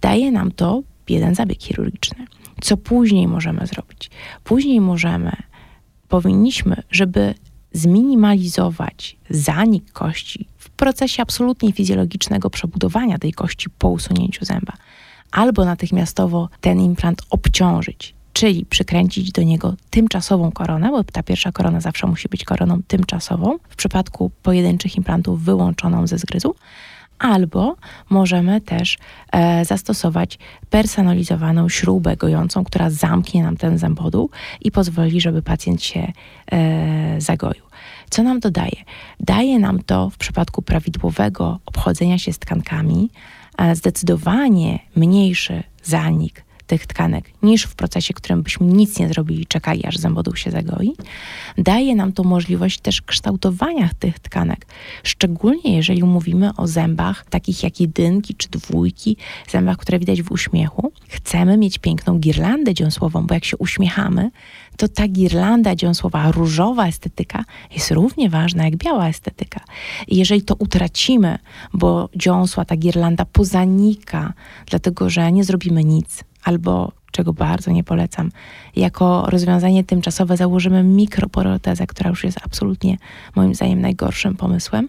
Daje 0.00 0.32
nam 0.32 0.52
to 0.52 0.82
jeden 1.08 1.34
zabieg 1.34 1.62
chirurgiczny. 1.62 2.26
Co 2.60 2.76
później 2.76 3.28
możemy 3.28 3.66
zrobić? 3.66 4.10
Później 4.44 4.80
możemy, 4.80 5.32
powinniśmy, 6.08 6.82
żeby 6.90 7.34
zminimalizować 7.72 9.16
zanik 9.30 9.92
kości 9.92 10.48
w 10.58 10.70
procesie 10.70 11.22
absolutnie 11.22 11.72
fizjologicznego 11.72 12.50
przebudowania 12.50 13.18
tej 13.18 13.32
kości 13.32 13.70
po 13.70 13.88
usunięciu 13.88 14.44
zęba, 14.44 14.72
albo 15.32 15.64
natychmiastowo 15.64 16.48
ten 16.60 16.80
implant 16.80 17.22
obciążyć, 17.30 18.14
czyli 18.32 18.66
przykręcić 18.66 19.32
do 19.32 19.42
niego 19.42 19.74
tymczasową 19.90 20.52
koronę, 20.52 20.90
bo 20.90 21.04
ta 21.04 21.22
pierwsza 21.22 21.52
korona 21.52 21.80
zawsze 21.80 22.06
musi 22.06 22.28
być 22.28 22.44
koroną 22.44 22.82
tymczasową, 22.86 23.58
w 23.68 23.76
przypadku 23.76 24.30
pojedynczych 24.42 24.96
implantów 24.96 25.42
wyłączoną 25.42 26.06
ze 26.06 26.18
zgryzu, 26.18 26.54
albo 27.18 27.76
możemy 28.10 28.60
też 28.60 28.98
e, 29.32 29.64
zastosować 29.64 30.38
personalizowaną 30.70 31.68
śrubę 31.68 32.16
gojącą, 32.16 32.64
która 32.64 32.90
zamknie 32.90 33.42
nam 33.42 33.56
ten 33.56 33.78
zębodół 33.78 34.30
i 34.60 34.70
pozwoli, 34.70 35.20
żeby 35.20 35.42
pacjent 35.42 35.82
się 35.82 36.12
e, 36.52 37.20
zagoił. 37.20 37.64
Co 38.10 38.22
nam 38.22 38.40
to 38.40 38.50
daje? 38.50 38.84
Daje 39.20 39.58
nam 39.58 39.82
to 39.82 40.10
w 40.10 40.16
przypadku 40.16 40.62
prawidłowego 40.62 41.58
obchodzenia 41.66 42.18
się 42.18 42.32
z 42.32 42.38
tkankami 42.38 43.10
zdecydowanie 43.74 44.78
mniejszy 44.96 45.62
zanik 45.82 46.44
tych 46.66 46.86
tkanek 46.86 47.30
niż 47.42 47.62
w 47.62 47.74
procesie, 47.74 48.14
w 48.14 48.16
którym 48.16 48.42
byśmy 48.42 48.66
nic 48.66 48.98
nie 48.98 49.08
zrobili 49.08 49.46
czekali, 49.46 49.86
aż 49.86 49.96
zębodół 49.96 50.36
się 50.36 50.50
zagoi. 50.50 50.92
Daje 51.58 51.94
nam 51.94 52.12
to 52.12 52.24
możliwość 52.24 52.80
też 52.80 53.02
kształtowania 53.02 53.90
tych 53.98 54.18
tkanek, 54.18 54.66
szczególnie 55.02 55.76
jeżeli 55.76 56.02
mówimy 56.02 56.50
o 56.56 56.66
zębach 56.66 57.24
takich 57.30 57.62
jak 57.62 57.80
jedynki 57.80 58.34
czy 58.34 58.48
dwójki, 58.48 59.16
zębach, 59.48 59.76
które 59.76 59.98
widać 59.98 60.22
w 60.22 60.32
uśmiechu. 60.32 60.92
Chcemy 61.08 61.56
mieć 61.56 61.78
piękną 61.78 62.18
girlandę 62.18 62.74
dziąsłową, 62.74 63.26
bo 63.26 63.34
jak 63.34 63.44
się 63.44 63.56
uśmiechamy, 63.56 64.30
to 64.76 64.88
ta 64.88 65.08
girlanda 65.08 65.74
dziąsłowa, 65.74 66.32
różowa 66.32 66.86
estetyka 66.86 67.44
jest 67.74 67.90
równie 67.90 68.30
ważna 68.30 68.64
jak 68.64 68.76
biała 68.76 69.08
estetyka. 69.08 69.60
Jeżeli 70.08 70.42
to 70.42 70.54
utracimy, 70.54 71.38
bo 71.72 72.08
dziąsła, 72.16 72.64
ta 72.64 72.76
girlanda 72.76 73.24
pozanika, 73.24 74.32
dlatego 74.66 75.10
że 75.10 75.32
nie 75.32 75.44
zrobimy 75.44 75.84
nic, 75.84 76.24
albo 76.44 76.92
czego 77.10 77.32
bardzo 77.32 77.70
nie 77.70 77.84
polecam, 77.84 78.30
jako 78.76 79.26
rozwiązanie 79.28 79.84
tymczasowe 79.84 80.36
założymy 80.36 80.82
mikroprotezę, 80.82 81.86
która 81.86 82.10
już 82.10 82.24
jest 82.24 82.38
absolutnie 82.44 82.96
moim 83.36 83.54
zdaniem 83.54 83.80
najgorszym 83.80 84.36
pomysłem, 84.36 84.88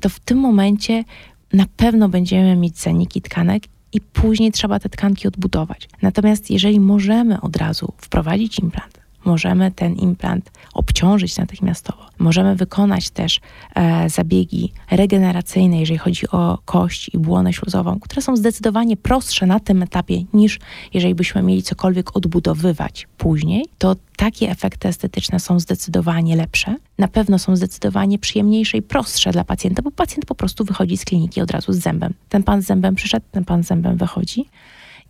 to 0.00 0.08
w 0.08 0.20
tym 0.20 0.38
momencie 0.38 1.04
na 1.52 1.66
pewno 1.76 2.08
będziemy 2.08 2.56
mieć 2.56 2.78
zaniki 2.78 3.22
tkanek 3.22 3.62
i 3.92 4.00
później 4.00 4.52
trzeba 4.52 4.78
te 4.78 4.88
tkanki 4.88 5.28
odbudować. 5.28 5.88
Natomiast 6.02 6.50
jeżeli 6.50 6.80
możemy 6.80 7.40
od 7.40 7.56
razu 7.56 7.92
wprowadzić 7.98 8.58
implant, 8.58 9.03
możemy 9.26 9.70
ten 9.70 9.94
implant 9.94 10.50
obciążyć 10.74 11.36
natychmiastowo. 11.36 12.04
Możemy 12.18 12.56
wykonać 12.56 13.10
też 13.10 13.40
e, 13.74 14.10
zabiegi 14.10 14.72
regeneracyjne, 14.90 15.80
jeżeli 15.80 15.98
chodzi 15.98 16.30
o 16.30 16.58
kość 16.64 17.10
i 17.14 17.18
błonę 17.18 17.52
śluzową, 17.52 18.00
które 18.00 18.22
są 18.22 18.36
zdecydowanie 18.36 18.96
prostsze 18.96 19.46
na 19.46 19.60
tym 19.60 19.82
etapie 19.82 20.24
niż 20.34 20.58
jeżeli 20.94 21.14
byśmy 21.14 21.42
mieli 21.42 21.62
cokolwiek 21.62 22.16
odbudowywać 22.16 23.08
później, 23.18 23.64
to 23.78 23.96
takie 24.16 24.50
efekty 24.50 24.88
estetyczne 24.88 25.40
są 25.40 25.60
zdecydowanie 25.60 26.36
lepsze. 26.36 26.76
Na 26.98 27.08
pewno 27.08 27.38
są 27.38 27.56
zdecydowanie 27.56 28.18
przyjemniejsze 28.18 28.78
i 28.78 28.82
prostsze 28.82 29.30
dla 29.30 29.44
pacjenta, 29.44 29.82
bo 29.82 29.90
pacjent 29.90 30.26
po 30.26 30.34
prostu 30.34 30.64
wychodzi 30.64 30.96
z 30.96 31.04
kliniki 31.04 31.40
od 31.40 31.50
razu 31.50 31.72
z 31.72 31.78
zębem. 31.78 32.14
Ten 32.28 32.42
pan 32.42 32.62
z 32.62 32.66
zębem 32.66 32.94
przyszedł, 32.94 33.26
ten 33.32 33.44
pan 33.44 33.62
z 33.62 33.66
zębem 33.66 33.96
wychodzi 33.96 34.44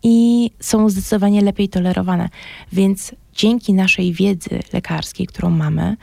i 0.04 0.50
są 0.60 0.88
zdecydowanie 0.88 1.40
lepiej 1.40 1.68
tolerowane. 1.68 2.28
Więc 2.72 3.14
dzięki 3.32 3.74
naszej 3.74 4.12
wiedzy 4.12 4.60
lekarskiej, 4.72 5.26
którą 5.26 5.50
mamy, 5.50 5.96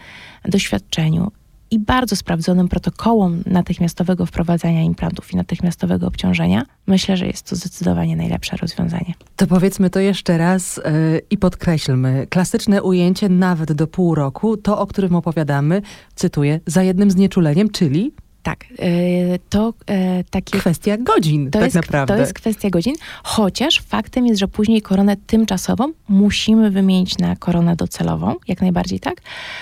doświadczeniu 0.46 1.32
i 1.72 1.80
bardzo 1.80 2.16
sprawdzonym 2.16 2.68
protokołom 2.68 3.44
natychmiastowego 3.46 4.26
wprowadzania 4.26 4.82
implantów 4.82 5.34
i 5.34 5.36
natychmiastowego 5.36 6.08
obciążenia, 6.08 6.66
myślę, 6.88 7.18
że 7.18 7.28
jest 7.28 7.50
to 7.50 7.56
zdecydowanie 7.56 8.16
najlepsze 8.16 8.58
rozwiązanie. 8.58 9.14
To 9.36 9.48
powiedzmy 9.48 9.90
to 9.90 10.00
jeszcze 10.00 10.38
raz 10.38 10.78
yy, 10.78 11.22
i 11.30 11.38
podkreślmy. 11.38 12.28
Klasyczne 12.30 12.84
ujęcie 12.84 13.30
nawet 13.30 13.72
do 13.74 13.88
pół 13.88 14.16
roku, 14.16 14.58
to 14.58 14.80
o 14.80 14.88
którym 14.88 15.16
opowiadamy, 15.16 15.82
cytuję, 16.16 16.60
za 16.66 16.84
jednym 16.84 17.12
znieczuleniem, 17.12 17.70
czyli 17.70 18.12
tak, 18.44 18.66
e, 18.80 19.40
to 19.50 19.74
e, 19.88 20.24
takie... 20.24 20.60
Kwestia 20.60 20.98
godzin, 20.98 21.46
to 21.46 21.60
tak 21.60 21.64
jest, 21.64 21.76
naprawdę. 21.76 22.14
To 22.14 22.20
jest 22.20 22.34
kwestia 22.34 22.70
godzin, 22.70 22.96
chociaż 23.24 23.82
faktem 23.82 24.28
jest, 24.28 24.40
że 24.40 24.48
później 24.48 24.82
koronę 24.82 25.18
tymczasową 25.18 25.92
musimy 26.10 26.72
wymienić 26.72 27.18
na 27.18 27.36
koronę 27.36 27.76
docelową, 27.76 28.36
jak 28.48 28.62
najbardziej 28.62 29.00
tak, 29.00 29.22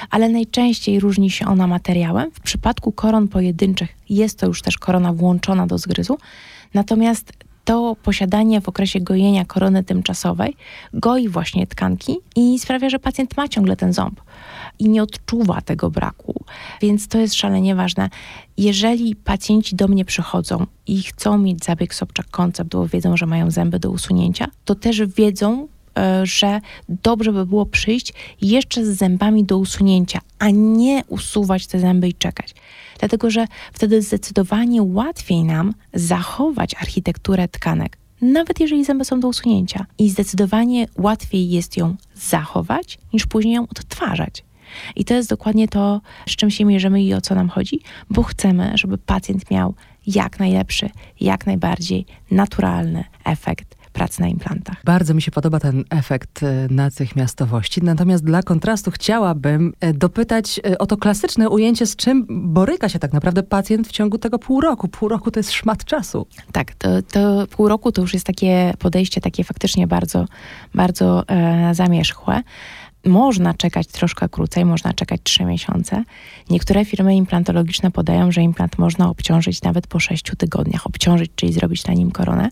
ale 0.09 0.29
najczęściej 0.29 0.99
różni 0.99 1.31
się 1.31 1.45
ona 1.45 1.67
materiałem. 1.67 2.31
W 2.31 2.39
przypadku 2.39 2.91
koron 2.91 3.27
pojedynczych 3.27 3.89
jest 4.09 4.39
to 4.39 4.47
już 4.47 4.61
też 4.61 4.77
korona 4.77 5.13
włączona 5.13 5.67
do 5.67 5.77
zgryzu, 5.77 6.17
natomiast 6.73 7.33
to 7.69 7.95
posiadanie 8.03 8.61
w 8.61 8.69
okresie 8.69 8.99
gojenia 8.99 9.45
korony 9.45 9.83
tymczasowej 9.83 10.55
goi 10.93 11.27
właśnie 11.27 11.67
tkanki 11.67 12.17
i 12.35 12.59
sprawia, 12.59 12.89
że 12.89 12.99
pacjent 12.99 13.37
ma 13.37 13.47
ciągle 13.47 13.75
ten 13.75 13.93
ząb 13.93 14.21
i 14.79 14.89
nie 14.89 15.03
odczuwa 15.03 15.61
tego 15.61 15.91
braku. 15.91 16.43
Więc 16.81 17.07
to 17.07 17.17
jest 17.17 17.35
szalenie 17.35 17.75
ważne. 17.75 18.09
Jeżeli 18.57 19.15
pacjenci 19.15 19.75
do 19.75 19.87
mnie 19.87 20.05
przychodzą 20.05 20.65
i 20.87 21.03
chcą 21.03 21.37
mieć 21.37 21.65
zabieg 21.65 21.95
Sobczak 21.95 22.29
Koncept, 22.29 22.69
bo 22.71 22.87
wiedzą, 22.87 23.17
że 23.17 23.25
mają 23.25 23.51
zęby 23.51 23.79
do 23.79 23.91
usunięcia, 23.91 24.47
to 24.65 24.75
też 24.75 25.01
wiedzą, 25.05 25.67
e, 25.97 26.25
że 26.25 26.61
dobrze 26.89 27.33
by 27.33 27.45
było 27.45 27.65
przyjść 27.65 28.13
jeszcze 28.41 28.85
z 28.85 28.97
zębami 28.97 29.43
do 29.43 29.57
usunięcia, 29.57 30.19
a 30.39 30.49
nie 30.49 31.03
usuwać 31.07 31.67
te 31.67 31.79
zęby 31.79 32.07
i 32.07 32.13
czekać. 32.13 32.55
Dlatego, 32.99 33.29
że 33.29 33.45
wtedy 33.73 34.01
zdecydowanie 34.01 34.83
łatwiej 34.83 35.43
nam 35.43 35.73
zachować 35.93 36.75
architekturę 36.75 37.47
tkanek, 37.47 37.97
nawet 38.21 38.59
jeżeli 38.59 38.85
zęby 38.85 39.05
są 39.05 39.19
do 39.19 39.27
usunięcia. 39.27 39.85
I 39.97 40.09
zdecydowanie 40.09 40.87
łatwiej 40.97 41.49
jest 41.49 41.77
ją 41.77 41.95
zachować, 42.13 42.99
niż 43.13 43.25
później 43.25 43.53
ją 43.53 43.63
odtwarzać. 43.63 44.43
I 44.95 45.05
to 45.05 45.13
jest 45.13 45.29
dokładnie 45.29 45.67
to, 45.67 46.01
z 46.27 46.35
czym 46.35 46.51
się 46.51 46.65
mierzymy 46.65 47.03
i 47.03 47.13
o 47.13 47.21
co 47.21 47.35
nam 47.35 47.49
chodzi, 47.49 47.79
bo 48.09 48.23
chcemy, 48.23 48.71
żeby 48.75 48.97
pacjent 48.97 49.51
miał 49.51 49.73
jak 50.07 50.39
najlepszy, 50.39 50.89
jak 51.19 51.45
najbardziej 51.45 52.05
naturalny 52.31 53.03
efekt 53.25 53.78
pracy 53.99 54.21
na 54.21 54.27
implantach. 54.27 54.77
Bardzo 54.85 55.13
mi 55.13 55.21
się 55.21 55.31
podoba 55.31 55.59
ten 55.59 55.83
efekt 55.89 56.43
e, 56.43 56.67
natychmiastowości. 56.69 57.83
Natomiast 57.83 58.23
dla 58.23 58.43
kontrastu 58.43 58.91
chciałabym 58.91 59.73
e, 59.79 59.93
dopytać 59.93 60.59
e, 60.59 60.77
o 60.77 60.85
to 60.85 60.97
klasyczne 60.97 61.49
ujęcie, 61.49 61.85
z 61.85 61.95
czym 61.95 62.25
boryka 62.29 62.89
się 62.89 62.99
tak 62.99 63.13
naprawdę 63.13 63.43
pacjent 63.43 63.87
w 63.87 63.91
ciągu 63.91 64.17
tego 64.17 64.39
pół 64.39 64.61
roku. 64.61 64.87
Pół 64.87 65.09
roku 65.09 65.31
to 65.31 65.39
jest 65.39 65.51
szmat 65.51 65.85
czasu. 65.85 66.27
Tak, 66.51 66.73
to, 66.73 67.01
to 67.01 67.47
pół 67.47 67.67
roku 67.67 67.91
to 67.91 68.01
już 68.01 68.13
jest 68.13 68.25
takie 68.25 68.73
podejście 68.79 69.21
takie 69.21 69.43
faktycznie 69.43 69.87
bardzo, 69.87 70.25
bardzo 70.75 71.27
e, 71.27 71.75
zamierzchłe. 71.75 72.43
Można 73.05 73.53
czekać 73.53 73.87
troszkę 73.87 74.29
krócej, 74.29 74.65
można 74.65 74.93
czekać 74.93 75.21
3 75.23 75.45
miesiące. 75.45 76.03
Niektóre 76.49 76.85
firmy 76.85 77.15
implantologiczne 77.15 77.91
podają, 77.91 78.31
że 78.31 78.41
implant 78.41 78.77
można 78.77 79.09
obciążyć 79.09 79.61
nawet 79.61 79.87
po 79.87 79.99
6 79.99 80.31
tygodniach. 80.37 80.87
Obciążyć, 80.87 81.31
czyli 81.35 81.53
zrobić 81.53 81.87
na 81.87 81.93
nim 81.93 82.11
koronę. 82.11 82.49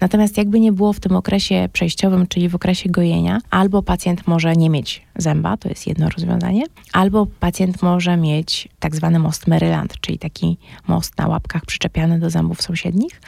Natomiast 0.00 0.36
jakby 0.36 0.60
nie 0.60 0.72
było 0.72 0.92
w 0.92 1.00
tym 1.00 1.16
okresie 1.16 1.68
przejściowym, 1.72 2.26
czyli 2.26 2.48
w 2.48 2.54
okresie 2.54 2.90
gojenia, 2.90 3.40
albo 3.50 3.82
pacjent 3.82 4.26
może 4.26 4.56
nie 4.56 4.70
mieć 4.70 5.02
zęba, 5.16 5.56
to 5.56 5.68
jest 5.68 5.86
jedno 5.86 6.08
rozwiązanie, 6.08 6.62
albo 6.92 7.26
pacjent 7.26 7.82
może 7.82 8.16
mieć 8.16 8.68
tak 8.78 8.96
zwany 8.96 9.18
most 9.18 9.46
Maryland, 9.46 10.00
czyli 10.00 10.18
taki 10.18 10.58
most 10.88 11.18
na 11.18 11.28
łapkach 11.28 11.66
przyczepiany 11.66 12.18
do 12.18 12.30
zębów 12.30 12.62
sąsiednich, 12.62 13.20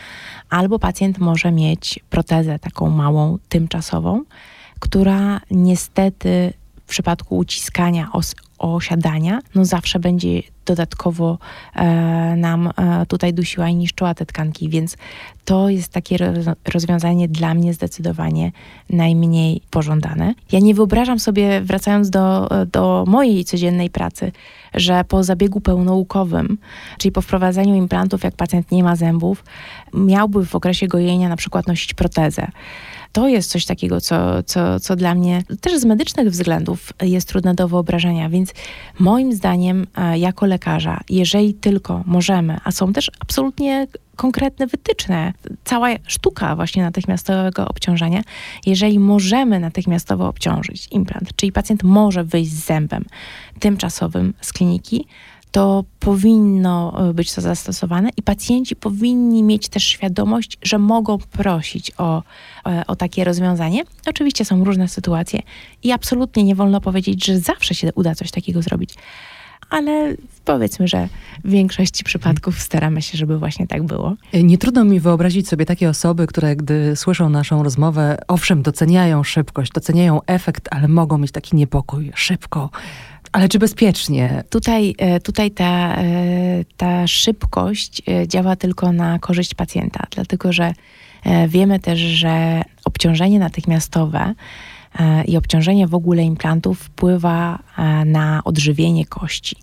albo 0.51 0.79
pacjent 0.79 1.19
może 1.19 1.53
mieć 1.53 2.01
protezę 2.11 2.59
taką 2.59 2.91
małą, 2.91 3.39
tymczasową, 3.49 4.23
która 4.81 5.41
niestety 5.51 6.53
w 6.87 6.91
przypadku 6.91 7.37
uciskania 7.37 8.09
os 8.13 8.35
osiadania, 8.59 9.41
no 9.55 9.65
zawsze 9.65 9.99
będzie 9.99 10.43
dodatkowo 10.67 11.39
e, 11.75 11.85
nam 12.37 12.71
e, 12.77 13.07
tutaj 13.07 13.35
dusiła 13.35 13.69
i 13.69 13.75
niszczyła 13.75 14.15
te 14.15 14.27
tkanki, 14.27 14.69
więc 14.69 14.97
to 15.45 15.69
jest 15.69 15.93
takie 15.93 16.17
rozwiązanie 16.73 17.29
dla 17.29 17.55
mnie 17.55 17.75
zdecydowanie 17.75 18.53
najmniej 18.91 19.61
pożądane. 19.71 20.35
Ja 20.53 20.59
nie 20.59 20.75
wyobrażam 20.75 21.19
sobie, 21.19 21.61
wracając 21.61 22.11
do, 22.11 22.49
do 22.73 23.05
mojej 23.07 23.45
codziennej 23.45 23.91
pracy, 23.91 24.33
że 24.75 25.05
po 25.05 25.25
zabiegu 25.25 25.61
pełnoukowym, 25.61 26.59
czyli 26.99 27.13
po 27.13 27.23
wprowadzeniu 27.23 27.75
implantów, 27.75 28.25
jak 28.25 28.35
pacjent 28.37 28.73
nie 28.73 28.85
ma 28.85 28.97
zębów, 28.97 29.45
miałby 29.95 30.47
w 30.47 30.55
okresie 30.55 30.87
gojenia 30.87 31.29
na 31.29 31.37
przykład 31.37 31.67
nosić 31.67 31.95
protezę 31.95 32.49
to 33.13 33.29
jest 33.29 33.51
coś 33.51 33.67
takiego, 33.67 34.01
co, 34.01 34.43
co, 34.43 34.81
co 34.81 34.97
dla 34.97 35.15
mnie 35.15 35.43
też 35.61 35.79
z 35.79 35.85
medycznych 35.85 36.31
względów 36.31 36.93
jest 37.03 37.29
trudne 37.29 37.55
do 37.55 37.69
wyobrażenia. 37.69 38.29
Więc 38.29 38.53
moim 38.99 39.33
zdaniem, 39.33 39.87
e, 39.97 40.19
jako 40.19 40.47
lekarza, 40.47 41.01
jeżeli 41.11 41.55
tylko 41.55 42.03
możemy, 42.07 42.59
a 42.65 42.71
są 42.71 42.93
też 42.93 43.11
absolutnie 43.21 43.87
konkretne 44.17 44.67
wytyczne, 44.67 45.33
cała 45.65 45.89
sztuka 46.07 46.57
właśnie 46.57 46.83
natychmiastowego 46.83 47.69
obciążenia, 47.69 48.23
jeżeli 48.67 48.99
możemy 48.99 49.61
natychmiastowo 49.61 50.29
obciążyć 50.29 50.89
implant, 50.91 51.37
czyli 51.37 51.53
pacjent 51.53 51.83
może 51.83 52.25
wyjść 52.25 52.53
z 52.53 52.65
zębem 52.65 53.05
tymczasowym 53.61 54.35
z 54.41 54.53
kliniki, 54.53 55.07
to 55.51 55.85
powinno 56.01 57.09
e, 57.11 57.15
być 57.15 57.33
to 57.33 57.41
zastosowane 57.41 58.11
i 58.17 58.23
pacjenci 58.23 58.77
powinni 58.77 59.43
mieć 59.43 59.69
też 59.69 59.85
świadomość, 59.85 60.59
że 60.63 60.79
mogą 60.79 61.19
prosić 61.19 61.93
o, 61.99 62.23
e, 62.67 62.85
o 62.87 62.97
takie 62.97 63.25
rozwiązanie. 63.25 63.83
Oczywiście 64.07 64.45
są 64.45 64.65
różne 64.65 64.89
sytuacje 64.89 65.43
i 65.83 65.93
absolutnie 65.93 66.45
nie 66.45 66.55
wolno 66.55 66.81
powiedzieć, 66.81 67.27
że 67.27 67.39
zawsze 67.39 67.75
się 67.75 67.93
uda 67.95 68.15
coś 68.15 68.31
takiego 68.31 68.63
zrobić. 68.63 68.95
Ale 69.71 70.15
powiedzmy, 70.45 70.89
że 70.89 71.09
w 71.45 71.51
większości 71.51 72.05
przypadków 72.05 72.61
staramy 72.61 73.03
się, 73.03 73.19
żeby 73.19 73.39
właśnie 73.39 73.67
tak 73.67 73.83
było. 73.83 74.17
E, 74.33 74.43
nie 74.43 74.59
trudno 74.59 74.85
mi 74.85 75.01
wyobrazić 75.01 75.49
sobie 75.49 75.67
takie 75.67 75.89
osoby, 75.89 76.27
które 76.27 76.57
gdy 76.57 76.97
słyszą 76.97 77.29
naszą 77.29 77.63
rozmowę, 77.63 78.19
owszem, 78.29 78.63
doceniają 78.63 79.25
szybkość, 79.25 79.73
doceniają 79.73 80.21
efekt, 80.27 80.69
ale 80.71 80.89
mogą 80.89 81.19
mieć 81.19 81.33
taki 81.33 81.57
niepokój. 81.57 82.13
Szybko, 82.15 82.71
ale 83.33 83.49
czy 83.49 83.59
bezpiecznie? 83.59 84.45
Tutaj, 84.51 84.95
e, 84.99 85.21
tutaj 85.21 85.51
ta, 85.51 85.97
e, 85.97 86.05
ta 86.77 87.07
szybkość 87.07 88.03
e, 88.09 88.29
działa 88.29 88.57
tylko 88.57 88.93
na 88.93 89.19
korzyść 89.19 89.55
pacjenta, 89.55 90.07
dlatego 90.11 90.53
że 90.53 90.73
wiemy 91.49 91.81
też, 91.81 91.99
że 91.99 92.63
obciążenie 92.85 93.39
natychmiastowe 93.39 94.35
i 95.27 95.37
obciążenie 95.37 95.87
w 95.87 95.95
ogóle 95.95 96.23
implantów 96.23 96.81
wpływa 96.81 97.59
na 98.07 98.45
odżywienie 98.45 99.07
kości, 99.07 99.57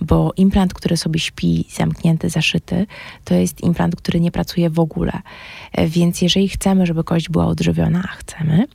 bo 0.00 0.32
implant, 0.36 0.74
który 0.74 0.96
sobie 0.96 1.20
śpi 1.20 1.64
zamknięty, 1.70 2.30
zaszyty, 2.30 2.86
to 3.24 3.34
jest 3.34 3.60
implant, 3.60 3.96
który 3.96 4.20
nie 4.20 4.30
pracuje 4.30 4.70
w 4.70 4.78
ogóle. 4.78 5.12
Więc 5.86 6.22
jeżeli 6.22 6.48
chcemy, 6.48 6.86
żeby 6.86 7.04
kość 7.04 7.28
była 7.28 7.46
odżywiona, 7.46 8.02
a 8.04 8.16
chcemy, 8.16 8.66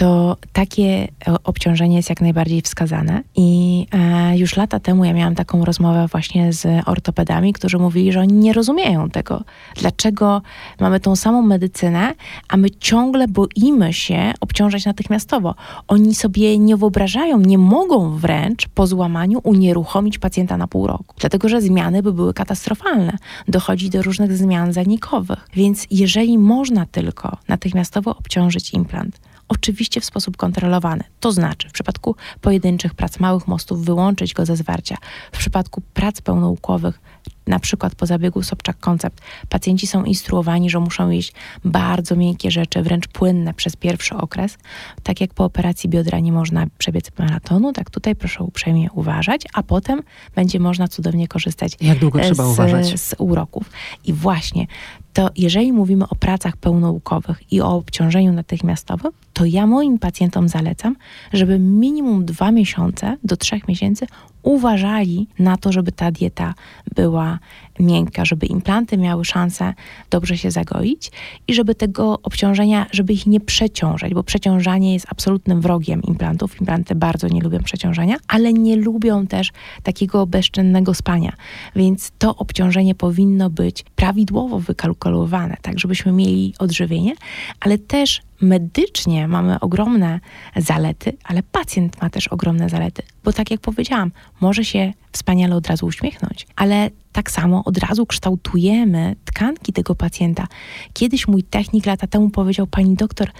to 0.00 0.36
takie 0.52 1.08
obciążenie 1.44 1.96
jest 1.96 2.08
jak 2.08 2.20
najbardziej 2.20 2.62
wskazane. 2.62 3.22
I 3.36 3.86
e, 3.92 4.38
już 4.38 4.56
lata 4.56 4.80
temu 4.80 5.04
ja 5.04 5.12
miałam 5.12 5.34
taką 5.34 5.64
rozmowę 5.64 6.06
właśnie 6.10 6.52
z 6.52 6.88
ortopedami, 6.88 7.52
którzy 7.52 7.78
mówili, 7.78 8.12
że 8.12 8.20
oni 8.20 8.32
nie 8.32 8.52
rozumieją 8.52 9.10
tego, 9.10 9.42
dlaczego 9.74 10.42
mamy 10.80 11.00
tą 11.00 11.16
samą 11.16 11.42
medycynę, 11.42 12.14
a 12.48 12.56
my 12.56 12.70
ciągle 12.70 13.28
boimy 13.28 13.92
się 13.92 14.32
obciążać 14.40 14.84
natychmiastowo. 14.84 15.54
Oni 15.88 16.14
sobie 16.14 16.58
nie 16.58 16.76
wyobrażają, 16.76 17.40
nie 17.40 17.58
mogą 17.58 18.10
wręcz 18.16 18.68
po 18.68 18.86
złamaniu 18.86 19.40
unieruchomić 19.42 20.18
pacjenta 20.18 20.56
na 20.56 20.66
pół 20.66 20.86
roku, 20.86 21.14
dlatego 21.18 21.48
że 21.48 21.60
zmiany 21.60 22.02
by 22.02 22.12
były 22.12 22.34
katastrofalne. 22.34 23.18
Dochodzi 23.48 23.90
do 23.90 24.02
różnych 24.02 24.36
zmian 24.36 24.72
zanikowych. 24.72 25.48
Więc 25.54 25.86
jeżeli 25.90 26.38
można 26.38 26.86
tylko 26.86 27.36
natychmiastowo 27.48 28.16
obciążyć 28.16 28.72
implant, 28.72 29.20
oczywiście 29.50 30.00
w 30.00 30.04
sposób 30.04 30.36
kontrolowany. 30.36 31.04
To 31.20 31.32
znaczy, 31.32 31.68
w 31.68 31.72
przypadku 31.72 32.16
pojedynczych 32.40 32.94
prac 32.94 33.20
małych 33.20 33.48
mostów 33.48 33.84
wyłączyć 33.84 34.34
go 34.34 34.46
ze 34.46 34.56
zwarcia. 34.56 34.96
W 35.32 35.38
przypadku 35.38 35.80
prac 35.94 36.20
pełnoukowych 36.20 37.00
na 37.46 37.58
przykład 37.58 37.94
po 37.94 38.06
zabiegu 38.06 38.42
Sobczak 38.42 38.78
Koncept, 38.78 39.20
pacjenci 39.48 39.86
są 39.86 40.04
instruowani, 40.04 40.70
że 40.70 40.80
muszą 40.80 41.10
jeść 41.10 41.32
bardzo 41.64 42.16
miękkie 42.16 42.50
rzeczy, 42.50 42.82
wręcz 42.82 43.08
płynne 43.08 43.54
przez 43.54 43.76
pierwszy 43.76 44.14
okres. 44.14 44.58
Tak 45.02 45.20
jak 45.20 45.34
po 45.34 45.44
operacji 45.44 45.90
biodra 45.90 46.18
nie 46.18 46.32
można 46.32 46.66
przebiec 46.78 47.10
maratonu, 47.18 47.72
tak 47.72 47.90
tutaj 47.90 48.16
proszę 48.16 48.44
uprzejmie 48.44 48.88
uważać, 48.92 49.42
a 49.54 49.62
potem 49.62 50.02
będzie 50.34 50.60
można 50.60 50.88
cudownie 50.88 51.28
korzystać 51.28 51.72
jak 51.80 51.98
długo 51.98 52.20
trzeba 52.20 52.44
z, 52.44 52.50
uważać? 52.52 53.00
z 53.00 53.14
uroków. 53.18 53.70
I 54.04 54.12
właśnie 54.12 54.66
to 55.12 55.30
jeżeli 55.36 55.72
mówimy 55.72 56.08
o 56.08 56.14
pracach 56.14 56.56
pełnoukowych 56.56 57.52
i 57.52 57.60
o 57.60 57.74
obciążeniu 57.74 58.32
natychmiastowym, 58.32 59.12
to 59.32 59.44
ja 59.44 59.66
moim 59.66 59.98
pacjentom 59.98 60.48
zalecam, 60.48 60.96
żeby 61.32 61.58
minimum 61.58 62.24
dwa 62.24 62.52
miesiące 62.52 63.16
do 63.24 63.36
trzech 63.36 63.68
miesięcy 63.68 64.06
uważali 64.42 65.26
na 65.38 65.56
to, 65.56 65.72
żeby 65.72 65.92
ta 65.92 66.10
dieta 66.10 66.54
była 66.94 67.38
miękka, 67.78 68.24
żeby 68.24 68.46
implanty 68.46 68.98
miały 68.98 69.24
szansę 69.24 69.74
dobrze 70.10 70.38
się 70.38 70.50
zagoić 70.50 71.10
i 71.48 71.54
żeby 71.54 71.74
tego 71.74 72.18
obciążenia, 72.22 72.86
żeby 72.92 73.12
ich 73.12 73.26
nie 73.26 73.40
przeciążać, 73.40 74.14
bo 74.14 74.22
przeciążanie 74.22 74.94
jest 74.94 75.06
absolutnym 75.08 75.60
wrogiem 75.60 76.02
implantów. 76.02 76.60
Implanty 76.60 76.94
bardzo 76.94 77.28
nie 77.28 77.40
lubią 77.40 77.58
przeciążenia, 77.62 78.16
ale 78.28 78.52
nie 78.52 78.76
lubią 78.76 79.26
też 79.26 79.52
takiego 79.82 80.26
bezczynnego 80.26 80.94
spania. 80.94 81.32
Więc 81.76 82.12
to 82.18 82.36
obciążenie 82.36 82.94
powinno 82.94 83.50
być 83.50 83.84
prawidłowo 83.96 84.58
wykalkulowane, 84.58 85.56
tak 85.62 85.78
żebyśmy 85.78 86.12
mieli 86.12 86.54
odżywienie, 86.58 87.14
ale 87.60 87.78
też 87.78 88.20
medycznie 88.40 89.28
mamy 89.28 89.60
ogromne 89.60 90.20
zalety, 90.56 91.16
ale 91.24 91.42
pacjent 91.42 92.02
ma 92.02 92.10
też 92.10 92.28
ogromne 92.28 92.68
zalety, 92.68 93.02
bo 93.24 93.32
tak 93.32 93.50
jak 93.50 93.60
powiedziałam, 93.60 94.10
może 94.40 94.64
się 94.64 94.92
wspaniale 95.12 95.56
od 95.56 95.66
razu 95.66 95.86
uśmiechnąć, 95.86 96.46
ale 96.56 96.90
tak 97.12 97.30
samo 97.30 97.64
od 97.64 97.78
razu 97.78 98.06
kształtujemy 98.06 99.16
tkanki 99.24 99.72
tego 99.72 99.94
pacjenta. 99.94 100.46
Kiedyś 100.92 101.28
mój 101.28 101.42
technik 101.42 101.86
lata 101.86 102.06
temu 102.06 102.30
powiedział, 102.30 102.66
pani 102.66 102.94
doktor, 102.94 103.30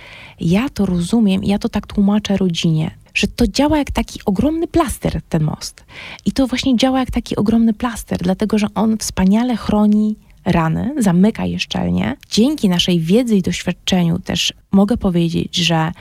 ja 0.40 0.68
to 0.68 0.86
rozumiem, 0.86 1.44
ja 1.44 1.58
to 1.58 1.68
tak 1.68 1.86
tłumaczę 1.86 2.36
rodzinie, 2.36 2.90
że 3.14 3.26
to 3.26 3.46
działa 3.46 3.78
jak 3.78 3.90
taki 3.90 4.20
ogromny 4.24 4.66
plaster, 4.66 5.20
ten 5.28 5.42
most. 5.42 5.84
I 6.24 6.32
to 6.32 6.46
właśnie 6.46 6.76
działa 6.76 7.00
jak 7.00 7.10
taki 7.10 7.36
ogromny 7.36 7.74
plaster, 7.74 8.18
dlatego 8.18 8.58
że 8.58 8.66
on 8.74 8.98
wspaniale 8.98 9.56
chroni 9.56 10.16
rany, 10.44 10.94
zamyka 10.98 11.46
je 11.46 11.58
szczelnie. 11.58 12.16
Dzięki 12.30 12.68
naszej 12.68 13.00
wiedzy 13.00 13.36
i 13.36 13.42
doświadczeniu 13.42 14.18
też 14.18 14.52
mogę 14.72 14.96
powiedzieć, 14.96 15.56
że 15.56 15.92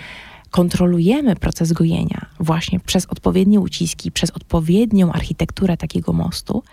kontrolujemy 0.50 1.36
proces 1.36 1.74
gojenia 1.74 2.26
właśnie 2.40 2.80
przez 2.80 3.06
odpowiednie 3.06 3.60
uciski, 3.60 4.12
przez 4.12 4.32
odpowiednią 4.32 5.12
architekturę 5.12 5.78
takiego 5.78 6.14
mostu, 6.14 6.64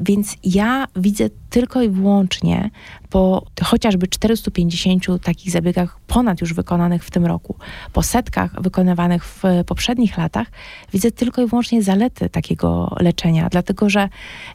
więc 0.00 0.36
ja 0.44 0.86
widzę 0.96 1.30
tylko 1.50 1.82
i 1.82 1.88
wyłącznie 1.88 2.70
po 3.10 3.46
chociażby 3.64 4.08
450 4.08 5.06
takich 5.22 5.50
zabiegach 5.50 6.00
ponad 6.06 6.40
już 6.40 6.54
wykonanych 6.54 7.04
w 7.04 7.10
tym 7.10 7.26
roku, 7.26 7.54
po 7.92 8.02
setkach 8.02 8.62
wykonywanych 8.62 9.24
w 9.24 9.42
poprzednich 9.66 10.18
latach, 10.18 10.46
widzę 10.92 11.10
tylko 11.10 11.42
i 11.42 11.46
wyłącznie 11.46 11.82
zalety 11.82 12.28
takiego 12.28 12.96
leczenia, 13.00 13.48
dlatego 13.48 13.90
że 13.90 14.08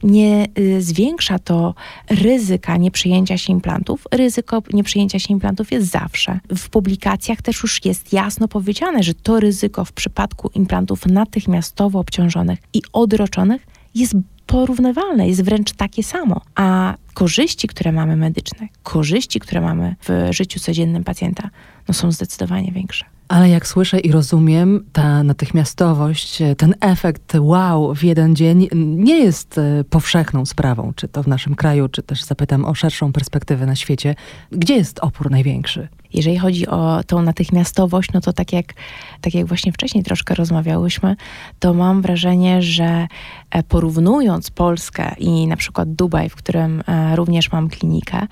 nie 0.04 0.48
y, 0.60 0.82
zwiększa 0.82 1.40
to 1.40 1.76
ryzyka 2.10 2.78
nieprzyjęcia 2.78 3.38
się 3.38 3.54
implantów. 3.54 4.08
Ryzyko 4.12 4.62
nieprzyjęcia 4.74 5.20
się 5.20 5.34
implantów 5.34 5.72
jest 5.72 5.88
zawsze. 5.88 6.40
W 6.58 6.70
publikacjach 6.70 7.42
też 7.42 7.64
już 7.64 7.86
jest 7.86 8.14
jasno 8.14 8.48
powiedziane, 8.48 9.04
że 9.04 9.14
to 9.14 9.40
ryzyko 9.40 9.86
w 9.86 9.94
przypadku 9.94 10.50
implantów 10.54 11.06
natychmiastowo 11.06 12.00
obciążonych 12.00 12.60
i 12.74 12.82
odroczonych 12.94 13.68
jest 13.96 14.16
porównywalne, 14.52 15.28
jest 15.28 15.44
wręcz 15.44 15.72
takie 15.72 16.04
samo. 16.04 16.42
A 16.56 16.96
korzyści, 17.14 17.68
które 17.68 17.92
mamy 17.92 18.16
medyczne, 18.16 18.68
korzyści, 18.84 19.40
które 19.40 19.62
mamy 19.62 19.96
w 20.08 20.28
życiu 20.32 20.60
codziennym 20.60 21.04
pacjenta, 21.04 21.50
no 21.88 21.94
są 21.94 22.12
zdecydowanie 22.12 22.72
większe. 22.72 23.06
Ale 23.28 23.50
jak 23.50 23.68
słyszę 23.68 24.00
i 24.00 24.12
rozumiem, 24.12 24.86
ta 24.94 25.24
natychmiastowość, 25.24 26.40
ten 26.58 26.76
efekt 26.82 27.36
wow 27.40 27.96
w 27.96 28.04
jeden 28.04 28.36
dzień 28.36 28.68
nie 28.76 29.20
jest 29.20 29.58
e, 29.58 29.84
powszechną 29.90 30.46
sprawą, 30.46 30.94
czy 30.96 31.08
to 31.08 31.24
w 31.24 31.28
naszym 31.28 31.56
kraju, 31.56 31.90
czy 31.90 32.04
też 32.04 32.24
zapytam 32.24 32.66
o 32.66 32.76
szerszą 32.76 33.12
perspektywę 33.12 33.66
na 33.66 33.76
świecie. 33.76 34.16
Gdzie 34.52 34.76
jest 34.76 35.00
opór 35.00 35.32
największy? 35.32 35.88
Jeżeli 36.14 36.38
chodzi 36.38 36.68
o 36.68 37.04
tą 37.08 37.22
natychmiastowość, 37.22 38.10
no 38.14 38.22
to 38.22 38.34
tak 38.34 38.54
jak, 38.54 38.74
tak 39.22 39.34
jak 39.34 39.46
właśnie 39.46 39.72
wcześniej 39.72 40.04
troszkę 40.04 40.36
rozmawiałyśmy, 40.36 41.16
to 41.60 41.74
mam 41.74 42.02
wrażenie, 42.02 42.62
że 42.62 43.08
e, 43.52 43.64
porównując 43.64 44.52
Polskę 44.52 45.16
i 45.18 45.48
na 45.48 45.58
przykład 45.58 45.94
Dubaj, 45.94 46.30
w 46.30 46.36
którym 46.36 46.84
e, 46.88 47.16
również 47.16 47.52
mam 47.52 47.70
klinikę, 47.70 48.28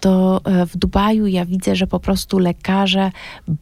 to 0.00 0.40
e, 0.44 0.66
w 0.66 0.76
Dubaju 0.76 1.26
ja 1.26 1.44
widzę, 1.44 1.76
że 1.76 1.86
po 1.86 2.00
prostu 2.00 2.38
lekarze 2.38 3.10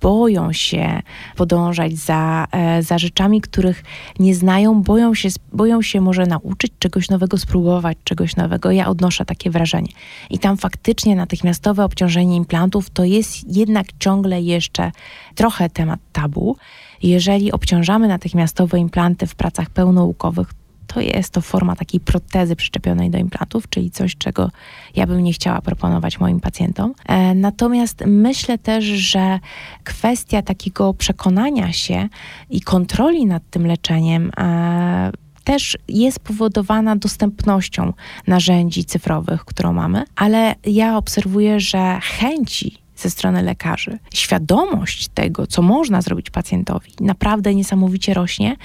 boją 0.00 0.52
się 0.52 1.02
podążać 1.36 1.96
za, 1.96 2.46
za 2.80 2.98
rzeczami, 2.98 3.40
których 3.40 3.84
nie 4.18 4.34
znają, 4.34 4.82
boją 4.82 5.14
się, 5.14 5.28
boją 5.52 5.82
się 5.82 6.00
może 6.00 6.26
nauczyć 6.26 6.72
czegoś 6.78 7.10
nowego, 7.10 7.38
spróbować 7.38 7.98
czegoś 8.04 8.36
nowego. 8.36 8.70
Ja 8.70 8.88
odnoszę 8.88 9.24
takie 9.24 9.50
wrażenie. 9.50 9.92
I 10.30 10.38
tam 10.38 10.56
faktycznie 10.56 11.16
natychmiastowe 11.16 11.84
obciążenie 11.84 12.36
implantów 12.36 12.90
to 12.90 13.04
jest 13.04 13.52
jednak 13.60 13.86
ciągle 13.98 14.40
jeszcze 14.40 14.92
trochę 15.34 15.70
temat 15.70 16.00
tabu. 16.12 16.56
Jeżeli 17.02 17.52
obciążamy 17.52 18.08
natychmiastowe 18.08 18.78
implanty 18.78 19.26
w 19.26 19.34
pracach 19.34 19.70
pełnoukowych, 19.70 20.52
to 20.86 21.00
jest 21.00 21.30
to 21.32 21.40
forma 21.40 21.76
takiej 21.76 22.00
protezy 22.00 22.56
przyczepionej 22.56 23.10
do 23.10 23.18
implantów, 23.18 23.68
czyli 23.68 23.90
coś, 23.90 24.16
czego 24.16 24.50
ja 24.96 25.06
bym 25.06 25.20
nie 25.20 25.32
chciała 25.32 25.60
proponować 25.60 26.20
moim 26.20 26.40
pacjentom. 26.40 26.94
E, 27.06 27.34
natomiast 27.34 28.02
myślę 28.06 28.58
też, 28.58 28.84
że 28.84 29.38
kwestia 29.84 30.42
takiego 30.42 30.94
przekonania 30.94 31.72
się 31.72 32.08
i 32.50 32.60
kontroli 32.60 33.26
nad 33.26 33.42
tym 33.50 33.66
leczeniem 33.66 34.30
e, 34.38 35.12
też 35.44 35.78
jest 35.88 36.20
powodowana 36.20 36.96
dostępnością 36.96 37.92
narzędzi 38.26 38.84
cyfrowych, 38.84 39.44
którą 39.44 39.72
mamy, 39.72 40.04
ale 40.16 40.54
ja 40.66 40.96
obserwuję, 40.96 41.60
że 41.60 42.00
chęci 42.02 42.79
ze 43.00 43.10
strony 43.10 43.42
lekarzy. 43.42 43.98
Świadomość 44.14 45.08
tego, 45.08 45.46
co 45.46 45.62
można 45.62 46.02
zrobić 46.02 46.30
pacjentowi, 46.30 46.92
naprawdę 47.00 47.54
niesamowicie 47.54 48.14
rośnie 48.14 48.56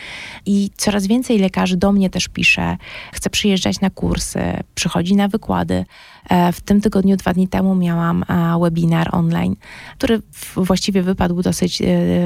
i 0.46 0.70
coraz 0.78 1.08
więcej 1.08 1.40
lekarzy 1.40 1.78
do 1.78 1.92
mnie 1.92 2.10
też 2.10 2.28
pisze, 2.28 2.78
chce 3.14 3.30
przyjeżdżać 3.30 3.82
na 3.82 3.90
kursy, 3.90 4.40
przychodzi 4.76 5.16
na 5.16 5.28
wykłady. 5.28 5.86
E, 6.30 6.52
w 6.52 6.62
tym 6.62 6.82
tygodniu, 6.82 7.18
dwa 7.18 7.34
dni 7.34 7.48
temu, 7.48 7.76
miałam 7.76 8.24
e, 8.28 8.60
webinar 8.62 9.16
online, 9.16 9.56
który 9.98 10.22
właściwie 10.56 11.02
wypadł 11.02 11.42
dosyć, 11.42 11.82
e, 11.82 11.86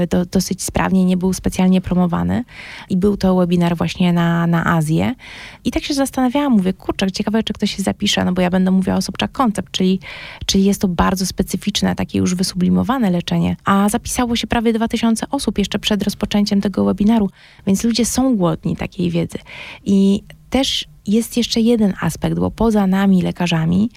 do, 0.09 0.25
dosyć 0.25 0.63
sprawnie, 0.63 1.05
nie 1.05 1.17
był 1.17 1.33
specjalnie 1.33 1.81
promowany. 1.81 2.43
I 2.89 2.97
był 2.97 3.17
to 3.17 3.35
webinar 3.35 3.77
właśnie 3.77 4.13
na, 4.13 4.47
na 4.47 4.65
Azję. 4.65 5.15
I 5.63 5.71
tak 5.71 5.83
się 5.83 5.93
zastanawiałam, 5.93 6.53
mówię, 6.53 6.73
kurczę, 6.73 7.11
ciekawe, 7.11 7.43
czy 7.43 7.53
ktoś 7.53 7.75
się 7.75 7.83
zapisze, 7.83 8.25
no 8.25 8.33
bo 8.33 8.41
ja 8.41 8.49
będę 8.49 8.71
mówiła 8.71 8.95
o 8.95 9.01
Sobczak 9.01 9.31
Koncept, 9.31 9.71
czyli, 9.71 9.99
czyli 10.45 10.65
jest 10.65 10.81
to 10.81 10.87
bardzo 10.87 11.25
specyficzne, 11.25 11.95
takie 11.95 12.19
już 12.19 12.35
wysublimowane 12.35 13.11
leczenie. 13.11 13.55
A 13.65 13.89
zapisało 13.89 14.35
się 14.35 14.47
prawie 14.47 14.73
2000 14.73 15.25
osób 15.29 15.57
jeszcze 15.57 15.79
przed 15.79 16.03
rozpoczęciem 16.03 16.61
tego 16.61 16.85
webinaru, 16.85 17.29
więc 17.67 17.83
ludzie 17.83 18.05
są 18.05 18.35
głodni 18.35 18.75
takiej 18.75 19.11
wiedzy. 19.11 19.37
I 19.85 20.23
też 20.49 20.87
jest 21.09 21.37
jeszcze 21.37 21.61
jeden 21.61 21.93
aspekt, 22.01 22.39
bo 22.39 22.51
poza 22.51 22.87
nami, 22.87 23.21
lekarzami, 23.21 23.89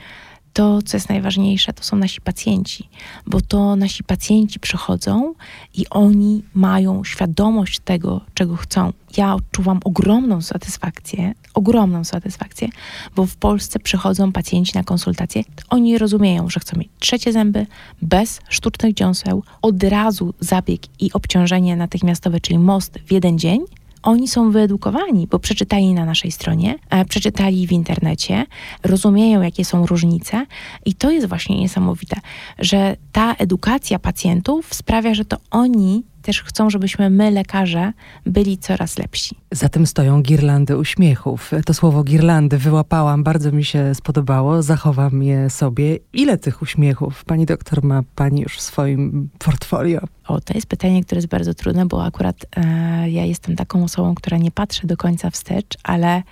to, 0.52 0.82
co 0.82 0.96
jest 0.96 1.08
najważniejsze, 1.08 1.72
to 1.72 1.84
są 1.84 1.96
nasi 1.96 2.20
pacjenci, 2.20 2.88
bo 3.26 3.40
to 3.40 3.76
nasi 3.76 4.04
pacjenci 4.04 4.60
przychodzą 4.60 5.34
i 5.74 5.86
oni 5.90 6.42
mają 6.54 7.04
świadomość 7.04 7.80
tego, 7.80 8.20
czego 8.34 8.56
chcą. 8.56 8.92
Ja 9.16 9.34
odczuwam 9.34 9.80
ogromną 9.84 10.42
satysfakcję, 10.42 11.34
ogromną 11.54 12.04
satysfakcję, 12.04 12.68
bo 13.16 13.26
w 13.26 13.36
Polsce 13.36 13.78
przychodzą 13.78 14.32
pacjenci 14.32 14.72
na 14.74 14.84
konsultacje. 14.84 15.42
Oni 15.70 15.98
rozumieją, 15.98 16.50
że 16.50 16.60
chcą 16.60 16.78
mieć 16.78 16.88
trzecie 16.98 17.32
zęby 17.32 17.66
bez 18.02 18.40
sztucznych 18.48 18.94
dziąseł, 18.94 19.42
od 19.62 19.82
razu 19.82 20.34
zabieg 20.40 20.82
i 21.00 21.12
obciążenie 21.12 21.76
natychmiastowe, 21.76 22.40
czyli 22.40 22.58
most 22.58 22.98
w 23.06 23.12
jeden 23.12 23.38
dzień 23.38 23.60
oni 24.02 24.28
są 24.28 24.50
wyedukowani, 24.50 25.26
bo 25.26 25.38
przeczytali 25.38 25.94
na 25.94 26.04
naszej 26.04 26.32
stronie, 26.32 26.78
e, 26.90 27.04
przeczytali 27.04 27.66
w 27.66 27.72
internecie, 27.72 28.46
rozumieją, 28.84 29.42
jakie 29.42 29.64
są 29.64 29.86
różnice, 29.86 30.46
i 30.86 30.94
to 30.94 31.10
jest 31.10 31.28
właśnie 31.28 31.60
niesamowite, 31.60 32.16
że 32.58 32.96
ta 33.12 33.34
edukacja 33.34 33.98
pacjentów 33.98 34.74
sprawia, 34.74 35.14
że 35.14 35.24
to 35.24 35.36
oni 35.50 36.02
też 36.22 36.42
chcą, 36.42 36.70
żebyśmy 36.70 37.10
my, 37.10 37.30
lekarze, 37.30 37.92
byli 38.26 38.58
coraz 38.58 38.98
lepsi. 38.98 39.36
Za 39.50 39.68
tym 39.68 39.86
stoją 39.86 40.22
girlandy 40.22 40.76
uśmiechów. 40.76 41.50
To 41.66 41.74
słowo 41.74 42.04
girlandy 42.04 42.58
wyłapałam, 42.58 43.24
bardzo 43.24 43.52
mi 43.52 43.64
się 43.64 43.94
spodobało, 43.94 44.62
zachowam 44.62 45.22
je 45.22 45.50
sobie. 45.50 45.98
Ile 46.12 46.38
tych 46.38 46.62
uśmiechów 46.62 47.24
pani 47.24 47.46
doktor 47.46 47.84
ma 47.84 48.02
pani 48.14 48.40
już 48.40 48.56
w 48.56 48.60
swoim 48.60 49.28
portfolio? 49.38 50.00
O, 50.26 50.40
to 50.40 50.54
jest 50.54 50.66
pytanie, 50.66 51.04
które 51.04 51.18
jest 51.18 51.28
bardzo 51.28 51.54
trudne, 51.54 51.86
bo 51.86 52.04
akurat 52.04 52.36
e, 52.56 53.10
ja 53.10 53.24
jestem 53.24 53.56
taką 53.56 53.84
osobą, 53.84 54.14
która 54.14 54.38
nie 54.38 54.50
patrzy 54.50 54.86
do 54.86 54.96
końca 54.96 55.30
wstecz, 55.30 55.78
ale 55.82 56.22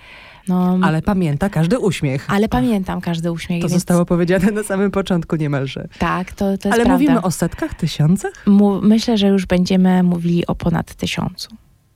no, 0.47 0.79
ale 0.81 1.01
pamięta 1.01 1.49
każdy 1.49 1.79
uśmiech. 1.79 2.25
Ale 2.29 2.49
pamiętam 2.49 3.01
każdy 3.01 3.31
uśmiech. 3.31 3.61
To 3.61 3.67
więc... 3.67 3.79
zostało 3.79 4.05
powiedziane 4.05 4.51
na 4.51 4.63
samym 4.63 4.91
początku 4.91 5.35
niemalże. 5.35 5.87
Tak, 5.99 6.31
to, 6.31 6.45
to 6.45 6.51
jest 6.51 6.65
Ale 6.65 6.75
prawda. 6.75 6.93
mówimy 6.93 7.21
o 7.21 7.31
setkach, 7.31 7.73
tysiącach? 7.73 8.33
myślę, 8.81 9.17
że 9.17 9.27
już 9.27 9.45
będziemy 9.45 10.03
mówili 10.03 10.47
o 10.47 10.55
ponad 10.55 10.95
tysiącu. 10.95 11.49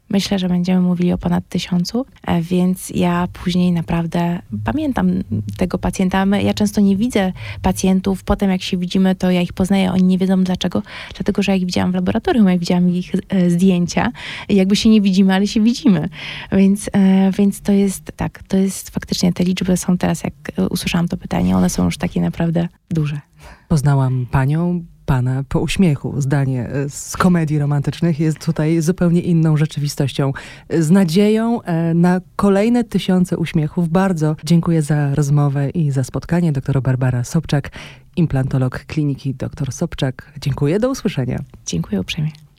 Myślę, 0.10 0.40
że 0.40 0.50
będziemy 0.50 0.82
mówili 0.82 1.14
o 1.14 1.18
ponad 1.18 1.50
tysiącu, 1.50 2.06
e, 2.28 2.42
więc 2.42 2.90
ja 2.90 3.28
później 3.34 3.72
naprawdę 3.72 4.40
pamiętam 4.64 5.12
tego 5.58 5.78
pacjenta. 5.78 6.26
Ja 6.26 6.54
często 6.54 6.82
nie 6.82 6.98
widzę 6.98 7.34
pacjentów, 7.62 8.24
potem 8.24 8.50
jak 8.50 8.62
się 8.62 8.78
widzimy, 8.78 9.16
to 9.16 9.32
ja 9.32 9.42
ich 9.42 9.54
poznaję, 9.54 9.92
oni 9.92 10.04
nie 10.04 10.18
wiedzą 10.18 10.44
dlaczego, 10.44 10.82
dlatego 11.16 11.44
że 11.44 11.52
ja 11.52 11.56
ich 11.56 11.66
widziałam 11.66 11.92
w 11.92 11.96
laboratorium, 11.96 12.48
ja 12.48 12.58
widziałam 12.58 12.90
ich 12.90 13.12
e, 13.30 13.50
zdjęcia, 13.50 14.12
jakby 14.50 14.76
się 14.76 14.90
nie 14.90 15.02
widzimy, 15.02 15.34
ale 15.34 15.48
się 15.48 15.62
widzimy. 15.62 16.10
Więc, 16.52 16.90
e, 16.94 17.32
więc 17.32 17.62
to 17.62 17.72
jest 17.72 18.12
tak, 18.16 18.44
to 18.48 18.58
jest 18.58 18.90
faktycznie, 18.90 19.34
te 19.34 19.44
liczby 19.44 19.78
są 19.78 19.98
teraz, 19.98 20.24
jak 20.24 20.34
usłyszałam 20.70 21.08
to 21.08 21.18
pytanie, 21.18 21.58
one 21.58 21.70
są 21.70 21.86
już 21.86 21.98
takie 21.98 22.22
naprawdę 22.22 22.68
duże. 22.90 23.20
Poznałam 23.68 24.26
panią, 24.32 24.86
pana 25.06 25.44
po 25.50 25.60
uśmiechu. 25.60 26.22
Zdanie 26.22 26.70
e, 26.70 26.90
z 26.90 27.18
komedii 27.18 27.60
romantycznych 27.60 28.20
jest 28.20 28.46
tutaj 28.46 28.82
zupełnie 28.82 29.22
inną 29.22 29.58
rzeczywistością. 29.58 30.34
Z 30.70 30.92
nadzieją 30.92 31.62
e, 31.62 31.94
na 31.94 32.22
kolejne 32.36 32.84
tysiące 32.84 33.38
uśmiechów. 33.38 33.90
Bardzo 33.90 34.36
dziękuję 34.44 34.82
za 34.82 35.16
rozmowę 35.16 35.70
i 35.70 35.92
za 35.92 36.04
spotkanie. 36.04 36.52
Doktor 36.52 36.82
Barbara 36.82 37.24
Sobczak, 37.24 37.72
implantolog 38.16 38.80
kliniki 38.80 39.36
dr 39.36 39.72
Sobczak. 39.72 40.32
Dziękuję, 40.42 40.80
do 40.80 40.90
usłyszenia. 40.90 41.40
Dziękuję 41.66 42.02
uprzejmie. 42.02 42.45